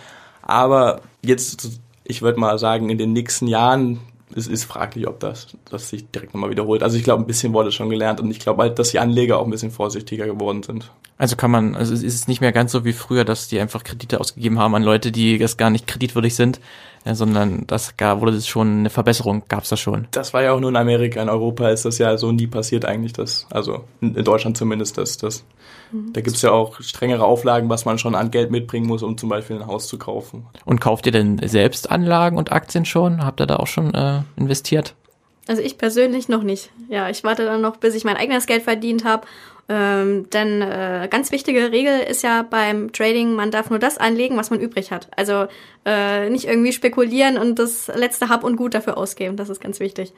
Aber 0.43 1.01
jetzt 1.23 1.81
ich 2.05 2.21
würde 2.21 2.39
mal 2.39 2.57
sagen, 2.57 2.89
in 2.89 2.97
den 2.97 3.13
nächsten 3.13 3.47
Jahren 3.47 3.99
es 4.33 4.47
ist 4.47 4.65
fraglich, 4.65 5.07
ob 5.07 5.19
das, 5.19 5.47
das 5.69 5.89
sich 5.89 6.09
direkt 6.09 6.33
nochmal 6.33 6.49
wiederholt. 6.49 6.81
Also 6.81 6.97
ich 6.97 7.03
glaube, 7.03 7.23
ein 7.23 7.27
bisschen 7.27 7.53
wurde 7.53 7.71
schon 7.71 7.89
gelernt 7.89 8.19
und 8.19 8.31
ich 8.31 8.39
glaube 8.39 8.63
halt, 8.63 8.79
dass 8.79 8.89
die 8.89 8.99
Anleger 8.99 9.37
auch 9.37 9.45
ein 9.45 9.51
bisschen 9.51 9.71
vorsichtiger 9.71 10.25
geworden 10.25 10.63
sind. 10.63 10.91
Also 11.17 11.35
kann 11.35 11.51
man, 11.51 11.75
also 11.75 11.93
ist 11.93 12.03
es 12.03 12.27
nicht 12.27 12.41
mehr 12.41 12.51
ganz 12.51 12.71
so 12.71 12.83
wie 12.83 12.93
früher, 12.93 13.23
dass 13.23 13.47
die 13.47 13.59
einfach 13.59 13.83
Kredite 13.83 14.19
ausgegeben 14.19 14.59
haben 14.59 14.75
an 14.75 14.83
Leute, 14.83 15.11
die 15.11 15.37
das 15.37 15.57
gar 15.57 15.69
nicht 15.69 15.87
kreditwürdig 15.87 16.35
sind, 16.35 16.59
ja, 17.05 17.15
sondern 17.15 17.65
das 17.67 17.97
gar, 17.97 18.19
wurde 18.21 18.33
das 18.33 18.47
schon 18.47 18.79
eine 18.79 18.89
Verbesserung, 18.89 19.43
gab 19.47 19.63
es 19.63 19.69
da 19.69 19.77
schon. 19.77 20.07
Das 20.11 20.33
war 20.33 20.43
ja 20.43 20.53
auch 20.53 20.59
nur 20.59 20.69
in 20.69 20.75
Amerika, 20.75 21.21
in 21.21 21.29
Europa 21.29 21.69
ist 21.69 21.85
das 21.85 21.97
ja 21.97 22.17
so 22.17 22.31
nie 22.31 22.47
passiert 22.47 22.85
eigentlich, 22.85 23.13
das, 23.13 23.47
also 23.51 23.83
in, 24.01 24.15
Deutschland 24.23 24.57
zumindest, 24.57 24.97
dass 24.97 25.17
das 25.17 25.45
Mhm. 25.91 26.13
Da 26.13 26.21
gibt 26.21 26.35
es 26.35 26.41
ja 26.41 26.51
auch 26.51 26.81
strengere 26.81 27.23
Auflagen, 27.23 27.69
was 27.69 27.85
man 27.85 27.97
schon 27.97 28.15
an 28.15 28.31
Geld 28.31 28.51
mitbringen 28.51 28.87
muss, 28.87 29.03
um 29.03 29.17
zum 29.17 29.29
Beispiel 29.29 29.57
ein 29.57 29.67
Haus 29.67 29.87
zu 29.87 29.97
kaufen. 29.97 30.45
Und 30.65 30.81
kauft 30.81 31.05
ihr 31.05 31.11
denn 31.11 31.39
selbst 31.47 31.89
Anlagen 31.89 32.37
und 32.37 32.51
Aktien 32.51 32.85
schon? 32.85 33.25
Habt 33.25 33.39
ihr 33.39 33.45
da 33.45 33.57
auch 33.57 33.67
schon 33.67 33.93
äh, 33.93 34.21
investiert? 34.35 34.95
Also 35.47 35.61
ich 35.61 35.77
persönlich 35.77 36.27
noch 36.27 36.43
nicht. 36.43 36.71
Ja, 36.89 37.09
ich 37.09 37.23
warte 37.23 37.45
dann 37.45 37.61
noch, 37.61 37.77
bis 37.77 37.93
ich 37.93 38.03
mein 38.03 38.17
eigenes 38.17 38.47
Geld 38.47 38.63
verdient 38.63 39.05
habe. 39.05 39.27
Ähm, 39.67 40.29
denn 40.29 40.61
äh, 40.61 41.07
ganz 41.09 41.31
wichtige 41.31 41.71
Regel 41.71 41.99
ist 41.99 42.21
ja 42.21 42.43
beim 42.43 42.91
Trading, 42.93 43.33
man 43.33 43.49
darf 43.49 43.69
nur 43.71 43.79
das 43.79 43.97
anlegen, 43.97 44.37
was 44.37 44.51
man 44.51 44.59
übrig 44.59 44.91
hat. 44.91 45.07
Also 45.15 45.47
äh, 45.85 46.29
nicht 46.29 46.45
irgendwie 46.45 46.71
spekulieren 46.71 47.37
und 47.37 47.57
das 47.57 47.87
letzte 47.87 48.29
Hab 48.29 48.43
und 48.43 48.57
Gut 48.57 48.75
dafür 48.75 48.97
ausgeben. 48.97 49.37
Das 49.37 49.49
ist 49.49 49.61
ganz 49.61 49.79
wichtig. 49.79 50.13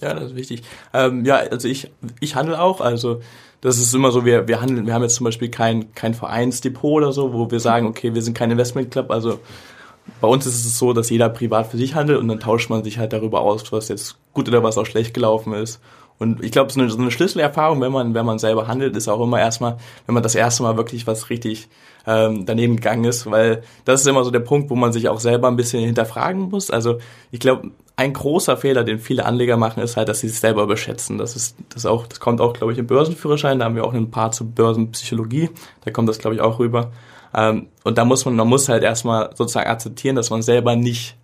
Ja, 0.00 0.14
das 0.14 0.30
ist 0.30 0.36
wichtig. 0.36 0.62
Ähm, 0.92 1.24
ja, 1.24 1.36
also 1.36 1.66
ich, 1.66 1.90
ich 2.20 2.34
handle 2.34 2.60
auch. 2.60 2.80
Also 2.80 3.20
das 3.60 3.78
ist 3.78 3.94
immer 3.94 4.12
so, 4.12 4.24
wir, 4.24 4.46
wir 4.46 4.60
handeln, 4.60 4.86
wir 4.86 4.94
haben 4.94 5.02
jetzt 5.02 5.16
zum 5.16 5.24
Beispiel 5.24 5.48
kein, 5.48 5.92
kein 5.94 6.14
Vereinsdepot 6.14 7.02
oder 7.02 7.12
so, 7.12 7.32
wo 7.32 7.50
wir 7.50 7.60
sagen, 7.60 7.86
okay, 7.86 8.14
wir 8.14 8.22
sind 8.22 8.36
kein 8.36 8.50
Investmentclub. 8.50 9.10
Also 9.10 9.40
bei 10.20 10.28
uns 10.28 10.46
ist 10.46 10.64
es 10.64 10.78
so, 10.78 10.92
dass 10.92 11.10
jeder 11.10 11.28
privat 11.28 11.68
für 11.68 11.76
sich 11.76 11.94
handelt 11.94 12.18
und 12.18 12.28
dann 12.28 12.40
tauscht 12.40 12.70
man 12.70 12.84
sich 12.84 12.98
halt 12.98 13.12
darüber 13.12 13.40
aus, 13.40 13.72
was 13.72 13.88
jetzt 13.88 14.16
gut 14.32 14.48
oder 14.48 14.62
was 14.62 14.78
auch 14.78 14.86
schlecht 14.86 15.14
gelaufen 15.14 15.52
ist. 15.52 15.80
Und 16.18 16.42
ich 16.42 16.50
glaube, 16.50 16.72
so 16.72 16.80
eine, 16.80 16.90
so 16.90 16.98
eine 16.98 17.10
Schlüsselerfahrung, 17.10 17.80
wenn 17.80 17.92
man, 17.92 18.14
wenn 18.14 18.26
man 18.26 18.38
selber 18.38 18.66
handelt, 18.66 18.96
ist 18.96 19.08
auch 19.08 19.20
immer 19.20 19.38
erstmal, 19.38 19.78
wenn 20.06 20.14
man 20.14 20.22
das 20.22 20.34
erste 20.34 20.62
Mal 20.64 20.76
wirklich 20.76 21.06
was 21.06 21.30
richtig 21.30 21.68
ähm, 22.06 22.46
daneben 22.46 22.76
gegangen 22.76 23.04
ist, 23.04 23.30
weil 23.30 23.62
das 23.84 24.00
ist 24.00 24.06
immer 24.06 24.24
so 24.24 24.30
der 24.30 24.40
Punkt, 24.40 24.70
wo 24.70 24.74
man 24.74 24.92
sich 24.92 25.08
auch 25.08 25.20
selber 25.20 25.48
ein 25.48 25.56
bisschen 25.56 25.84
hinterfragen 25.84 26.48
muss. 26.48 26.70
Also 26.70 26.98
ich 27.30 27.38
glaube, 27.38 27.70
ein 27.96 28.12
großer 28.12 28.56
Fehler, 28.56 28.84
den 28.84 28.98
viele 28.98 29.26
Anleger 29.26 29.56
machen, 29.56 29.82
ist 29.82 29.96
halt, 29.96 30.08
dass 30.08 30.20
sie 30.20 30.28
sich 30.28 30.40
selber 30.40 30.62
überschätzen. 30.62 31.18
Das 31.18 31.36
ist 31.36 31.56
das 31.68 31.84
auch, 31.84 32.06
das 32.06 32.20
kommt 32.20 32.40
auch, 32.40 32.52
glaube 32.52 32.72
ich, 32.72 32.78
im 32.78 32.86
Börsenführerschein. 32.86 33.58
Da 33.58 33.64
haben 33.64 33.74
wir 33.74 33.84
auch 33.84 33.92
ein 33.92 34.10
paar 34.10 34.30
zur 34.30 34.46
Börsenpsychologie. 34.46 35.50
Da 35.84 35.90
kommt 35.90 36.08
das, 36.08 36.18
glaube 36.18 36.36
ich, 36.36 36.40
auch 36.40 36.58
rüber. 36.58 36.92
Ähm, 37.34 37.66
und 37.84 37.98
da 37.98 38.04
muss 38.04 38.24
man, 38.24 38.36
man 38.36 38.48
muss 38.48 38.68
halt 38.68 38.82
erstmal 38.82 39.30
sozusagen 39.34 39.68
akzeptieren, 39.68 40.16
dass 40.16 40.30
man 40.30 40.42
selber 40.42 40.76
nicht 40.76 41.16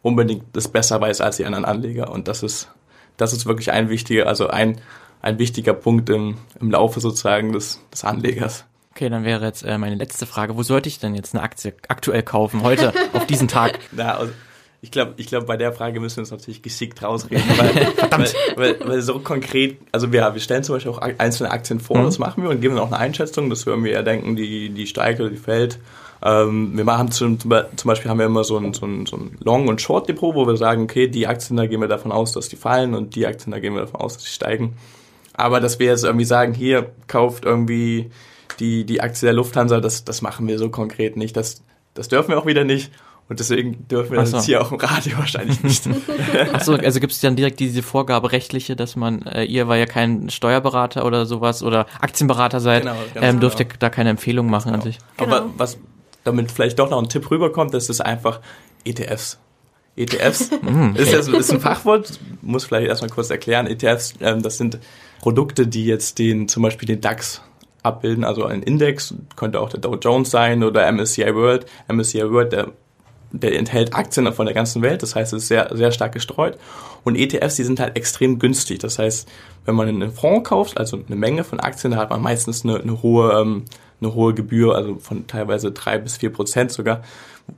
unbedingt 0.00 0.44
das 0.54 0.68
besser 0.68 1.00
weiß 1.00 1.20
als 1.20 1.36
die 1.36 1.44
anderen 1.44 1.64
Anleger. 1.64 2.10
Und 2.10 2.28
das 2.28 2.42
ist, 2.42 2.68
das 3.16 3.32
ist 3.32 3.46
wirklich 3.46 3.72
ein 3.72 3.88
wichtiger, 3.88 4.26
also 4.26 4.48
ein, 4.48 4.80
ein 5.20 5.38
wichtiger 5.38 5.74
Punkt 5.74 6.10
im, 6.10 6.36
im 6.60 6.70
Laufe 6.70 7.00
sozusagen 7.00 7.52
des, 7.52 7.80
des 7.92 8.04
Anlegers. 8.04 8.64
Okay, 8.92 9.08
dann 9.08 9.24
wäre 9.24 9.46
jetzt 9.46 9.62
äh, 9.62 9.78
meine 9.78 9.94
letzte 9.94 10.26
Frage. 10.26 10.56
Wo 10.56 10.62
sollte 10.62 10.88
ich 10.88 10.98
denn 10.98 11.14
jetzt 11.14 11.34
eine 11.34 11.42
Aktie 11.42 11.74
aktuell 11.88 12.22
kaufen, 12.22 12.62
heute, 12.62 12.92
auf 13.14 13.26
diesen 13.26 13.48
Tag? 13.48 13.78
Na, 13.90 14.16
also 14.16 14.32
ich 14.82 14.90
glaube, 14.90 15.14
ich 15.16 15.28
glaube, 15.28 15.46
bei 15.46 15.56
der 15.56 15.72
Frage 15.72 16.00
müssen 16.00 16.16
wir 16.16 16.22
uns 16.22 16.32
natürlich 16.32 16.60
geschickt 16.60 17.02
rausreden, 17.02 17.44
weil, 17.56 17.86
Verdammt. 17.96 18.34
Weil, 18.56 18.80
weil, 18.80 18.88
weil, 18.88 19.00
so 19.00 19.20
konkret, 19.20 19.78
also 19.92 20.12
wir, 20.12 20.34
wir 20.34 20.40
stellen 20.40 20.64
zum 20.64 20.74
Beispiel 20.74 20.90
auch 20.90 20.98
einzelne 20.98 21.52
Aktien 21.52 21.78
vor, 21.78 21.98
mhm. 21.98 22.04
das 22.04 22.18
machen 22.18 22.42
wir 22.42 22.50
und 22.50 22.60
geben 22.60 22.74
dann 22.74 22.84
auch 22.84 22.88
eine 22.88 22.98
Einschätzung, 22.98 23.48
dass 23.48 23.64
wir 23.64 23.72
irgendwie 23.72 23.90
eher 23.90 24.02
denken, 24.02 24.34
die, 24.34 24.70
die 24.70 24.86
steigt 24.88 25.20
oder 25.20 25.30
die 25.30 25.36
fällt. 25.36 25.78
Ähm, 26.24 26.76
wir 26.76 26.84
machen 26.84 27.10
zum, 27.10 27.38
zum 27.40 27.50
Beispiel 27.50 28.10
haben 28.10 28.18
wir 28.18 28.26
immer 28.26 28.44
so 28.44 28.56
ein, 28.56 28.74
so 28.74 28.86
ein, 28.86 29.06
so 29.06 29.16
ein 29.16 29.36
Long- 29.40 29.68
und 29.68 29.80
Short-Depot, 29.80 30.34
wo 30.34 30.46
wir 30.46 30.56
sagen, 30.56 30.84
okay, 30.84 31.08
die 31.08 31.26
Aktien, 31.26 31.56
da 31.56 31.66
gehen 31.66 31.80
wir 31.80 31.88
davon 31.88 32.12
aus, 32.12 32.32
dass 32.32 32.48
die 32.48 32.56
fallen 32.56 32.94
und 32.94 33.16
die 33.16 33.26
Aktien, 33.26 33.50
da 33.50 33.58
gehen 33.58 33.74
wir 33.74 33.80
davon 33.80 34.00
aus, 34.00 34.14
dass 34.14 34.24
die 34.24 34.30
steigen. 34.30 34.76
Aber 35.34 35.60
dass 35.60 35.78
wir 35.78 35.86
jetzt 35.86 36.04
irgendwie 36.04 36.24
sagen, 36.24 36.54
hier 36.54 36.92
kauft 37.08 37.44
irgendwie 37.44 38.10
die, 38.60 38.84
die 38.84 39.00
Aktie 39.00 39.26
der 39.26 39.32
Lufthansa, 39.32 39.80
das, 39.80 40.04
das 40.04 40.22
machen 40.22 40.46
wir 40.46 40.58
so 40.58 40.70
konkret 40.70 41.16
nicht. 41.16 41.36
Das, 41.36 41.62
das 41.94 42.08
dürfen 42.08 42.28
wir 42.30 42.38
auch 42.38 42.46
wieder 42.46 42.64
nicht. 42.64 42.92
Und 43.28 43.40
deswegen 43.40 43.88
dürfen 43.88 44.12
wir 44.12 44.26
so. 44.26 44.36
das 44.36 44.46
hier 44.46 44.60
auch 44.60 44.72
im 44.72 44.78
Radio 44.78 45.16
wahrscheinlich 45.16 45.62
nicht. 45.62 45.88
Achso, 46.52 46.74
also 46.74 47.00
gibt 47.00 47.12
es 47.12 47.20
dann 47.20 47.34
direkt 47.34 47.60
diese 47.60 47.82
Vorgabe 47.82 48.30
rechtliche, 48.32 48.76
dass 48.76 48.94
man, 48.94 49.22
äh, 49.22 49.44
ihr 49.44 49.68
war 49.68 49.76
ja 49.76 49.86
kein 49.86 50.28
Steuerberater 50.28 51.06
oder 51.06 51.24
sowas 51.24 51.62
oder 51.62 51.86
Aktienberater 52.00 52.60
seid, 52.60 52.82
genau, 52.82 52.96
ähm, 53.14 53.40
dürft 53.40 53.58
genau. 53.58 53.70
ihr 53.70 53.78
da 53.78 53.90
keine 53.90 54.10
Empfehlung 54.10 54.50
machen 54.50 54.72
genau. 54.72 54.82
an 54.82 54.82
sich. 54.82 54.98
Genau. 55.16 55.36
Aber 55.36 55.50
was 55.56 55.78
damit 56.24 56.52
vielleicht 56.52 56.78
doch 56.78 56.90
noch 56.90 57.02
ein 57.02 57.08
Tipp 57.08 57.30
rüberkommt, 57.30 57.74
das 57.74 57.88
ist 57.88 58.00
einfach 58.00 58.40
ETFs. 58.84 59.38
ETFs 59.96 60.50
mm. 60.62 60.96
ist, 60.96 61.12
ja, 61.12 61.18
ist 61.18 61.52
ein 61.52 61.60
Fachwort, 61.60 62.18
muss 62.40 62.64
vielleicht 62.64 62.88
erstmal 62.88 63.10
kurz 63.10 63.30
erklären. 63.30 63.66
ETFs, 63.66 64.14
ähm, 64.20 64.42
das 64.42 64.56
sind 64.56 64.78
Produkte, 65.20 65.66
die 65.66 65.84
jetzt 65.84 66.18
den, 66.18 66.48
zum 66.48 66.62
Beispiel 66.62 66.86
den 66.86 67.00
DAX 67.00 67.42
abbilden, 67.82 68.24
also 68.24 68.44
ein 68.44 68.62
Index, 68.62 69.14
könnte 69.36 69.60
auch 69.60 69.68
der 69.68 69.80
Dow 69.80 69.96
Jones 69.96 70.30
sein 70.30 70.62
oder 70.62 70.90
MSCI 70.90 71.34
World. 71.34 71.66
MSCI 71.88 72.30
World, 72.30 72.52
der 72.52 72.68
der 73.32 73.58
enthält 73.58 73.94
Aktien 73.94 74.30
von 74.32 74.46
der 74.46 74.54
ganzen 74.54 74.82
Welt, 74.82 75.02
das 75.02 75.16
heißt, 75.16 75.32
es 75.32 75.42
ist 75.42 75.48
sehr, 75.48 75.70
sehr 75.74 75.90
stark 75.90 76.12
gestreut. 76.12 76.58
Und 77.02 77.16
ETFs, 77.16 77.56
die 77.56 77.64
sind 77.64 77.80
halt 77.80 77.96
extrem 77.96 78.38
günstig. 78.38 78.78
Das 78.80 78.98
heißt, 78.98 79.28
wenn 79.64 79.74
man 79.74 79.88
einen 79.88 80.12
Fonds 80.12 80.48
kauft, 80.48 80.78
also 80.78 80.98
eine 81.04 81.16
Menge 81.16 81.42
von 81.42 81.58
Aktien, 81.58 81.92
da 81.92 81.96
hat 81.96 82.10
man 82.10 82.20
meistens 82.20 82.64
eine, 82.64 82.80
eine 82.80 83.02
hohe, 83.02 83.32
ähm, 83.32 83.64
eine 84.02 84.14
hohe 84.14 84.34
Gebühr, 84.34 84.74
also 84.74 84.96
von 84.96 85.26
teilweise 85.26 85.72
drei 85.72 85.98
bis 85.98 86.16
vier 86.16 86.32
Prozent 86.32 86.72
sogar. 86.72 87.02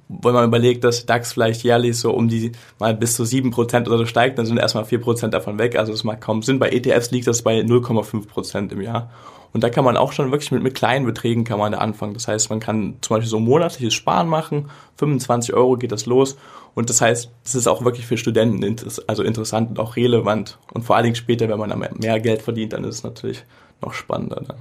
Wenn 0.08 0.32
man 0.32 0.46
überlegt, 0.46 0.84
dass 0.84 1.06
DAX 1.06 1.32
vielleicht 1.32 1.62
jährlich 1.62 1.98
so 1.98 2.12
um 2.12 2.28
die 2.28 2.52
mal 2.78 2.94
bis 2.94 3.16
zu 3.16 3.24
sieben 3.24 3.50
Prozent 3.50 3.86
oder 3.88 3.98
so 3.98 4.06
steigt, 4.06 4.38
dann 4.38 4.46
sind 4.46 4.56
erstmal 4.56 4.84
vier 4.84 5.00
Prozent 5.00 5.34
davon 5.34 5.58
weg. 5.58 5.76
Also 5.76 5.92
das 5.92 6.04
macht 6.04 6.20
kaum 6.20 6.42
Sinn. 6.42 6.58
Bei 6.58 6.70
ETFs 6.70 7.10
liegt 7.10 7.26
das 7.26 7.42
bei 7.42 7.60
0,5 7.60 8.26
Prozent 8.26 8.72
im 8.72 8.80
Jahr. 8.80 9.10
Und 9.54 9.62
da 9.62 9.70
kann 9.70 9.84
man 9.84 9.96
auch 9.96 10.12
schon 10.12 10.32
wirklich 10.32 10.50
mit, 10.50 10.64
mit 10.64 10.74
kleinen 10.74 11.06
Beträgen 11.06 11.44
kann 11.44 11.60
man 11.60 11.72
da 11.72 11.78
anfangen. 11.78 12.12
Das 12.12 12.26
heißt, 12.26 12.50
man 12.50 12.58
kann 12.58 12.96
zum 13.02 13.16
Beispiel 13.16 13.30
so 13.30 13.38
monatliches 13.38 13.94
Sparen 13.94 14.26
machen. 14.26 14.68
25 14.96 15.54
Euro 15.54 15.76
geht 15.76 15.92
das 15.92 16.06
los. 16.06 16.36
Und 16.74 16.90
das 16.90 17.00
heißt, 17.00 17.30
es 17.44 17.54
ist 17.54 17.68
auch 17.68 17.84
wirklich 17.84 18.04
für 18.04 18.16
Studenten 18.16 18.76
also 19.06 19.22
interessant 19.22 19.70
und 19.70 19.78
auch 19.78 19.94
relevant. 19.94 20.58
Und 20.72 20.82
vor 20.82 20.96
allen 20.96 21.04
Dingen 21.04 21.14
später, 21.14 21.48
wenn 21.48 21.58
man 21.58 21.88
mehr 22.00 22.18
Geld 22.18 22.42
verdient, 22.42 22.72
dann 22.72 22.82
ist 22.82 22.96
es 22.96 23.04
natürlich 23.04 23.44
noch 23.80 23.94
spannender. 23.94 24.42
Dann. 24.44 24.56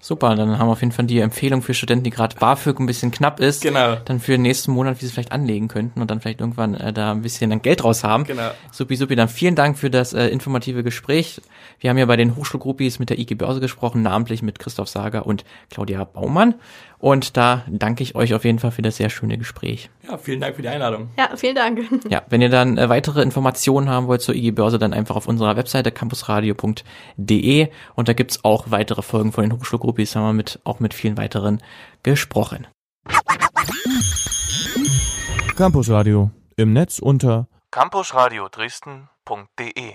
Super, 0.00 0.34
dann 0.34 0.58
haben 0.58 0.68
wir 0.68 0.72
auf 0.72 0.82
jeden 0.82 0.92
Fall 0.92 1.06
die 1.06 1.20
Empfehlung 1.20 1.62
für 1.62 1.72
Studenten, 1.72 2.04
die 2.04 2.10
gerade 2.10 2.36
BAföG 2.36 2.78
ein 2.78 2.84
bisschen 2.84 3.10
knapp 3.10 3.40
ist, 3.40 3.62
genau. 3.62 3.96
dann 4.04 4.20
für 4.20 4.32
den 4.32 4.42
nächsten 4.42 4.70
Monat, 4.70 5.00
wie 5.00 5.06
sie 5.06 5.12
vielleicht 5.12 5.32
anlegen 5.32 5.68
könnten 5.68 6.02
und 6.02 6.10
dann 6.10 6.20
vielleicht 6.20 6.40
irgendwann 6.40 6.74
äh, 6.74 6.92
da 6.92 7.12
ein 7.12 7.22
bisschen 7.22 7.48
dann 7.48 7.62
Geld 7.62 7.82
raus 7.84 8.04
haben. 8.04 8.24
Genau. 8.24 8.50
Supi, 8.70 8.96
supi, 8.96 9.16
dann 9.16 9.30
vielen 9.30 9.54
Dank 9.54 9.78
für 9.78 9.88
das 9.88 10.12
äh, 10.12 10.26
informative 10.26 10.84
Gespräch. 10.84 11.40
Wir 11.80 11.88
haben 11.88 11.96
ja 11.96 12.04
bei 12.04 12.16
den 12.16 12.36
Hochschulgruppis 12.36 12.98
mit 12.98 13.08
der 13.08 13.18
IG 13.18 13.34
Börse 13.34 13.60
gesprochen, 13.60 14.02
namentlich 14.02 14.42
mit 14.42 14.58
Christoph 14.58 14.90
Sager 14.90 15.24
und 15.24 15.46
Claudia 15.70 16.04
Baumann. 16.04 16.56
Und 16.98 17.36
da 17.36 17.64
danke 17.68 18.02
ich 18.02 18.14
euch 18.14 18.32
auf 18.32 18.44
jeden 18.44 18.58
Fall 18.58 18.70
für 18.70 18.80
das 18.80 18.96
sehr 18.96 19.10
schöne 19.10 19.36
Gespräch. 19.36 19.90
Ja, 20.08 20.16
vielen 20.16 20.40
Dank 20.40 20.56
für 20.56 20.62
die 20.62 20.68
Einladung. 20.68 21.08
Ja, 21.18 21.36
vielen 21.36 21.54
Dank. 21.54 21.80
Ja, 22.08 22.22
wenn 22.30 22.40
ihr 22.40 22.48
dann 22.48 22.78
äh, 22.78 22.88
weitere 22.88 23.22
Informationen 23.22 23.90
haben 23.90 24.06
wollt 24.06 24.22
zur 24.22 24.34
IG 24.34 24.52
Börse, 24.52 24.78
dann 24.78 24.94
einfach 24.94 25.16
auf 25.16 25.28
unserer 25.28 25.56
Webseite 25.56 25.92
campusradio.de 25.92 27.68
und 27.94 28.08
da 28.08 28.12
gibt's 28.12 28.44
auch 28.44 28.70
weitere 28.70 29.02
Folgen 29.02 29.23
von 29.32 29.44
den 29.44 29.52
Hochschulgruppis, 29.52 30.16
haben 30.16 30.24
wir 30.24 30.32
mit, 30.32 30.60
auch 30.64 30.80
mit 30.80 30.94
vielen 30.94 31.16
weiteren 31.16 31.62
gesprochen. 32.02 32.66
Campusradio 35.56 36.30
im 36.56 36.72
Netz 36.72 36.98
unter 36.98 37.48
campusradio 37.70 38.48
Dresden.de 38.48 39.94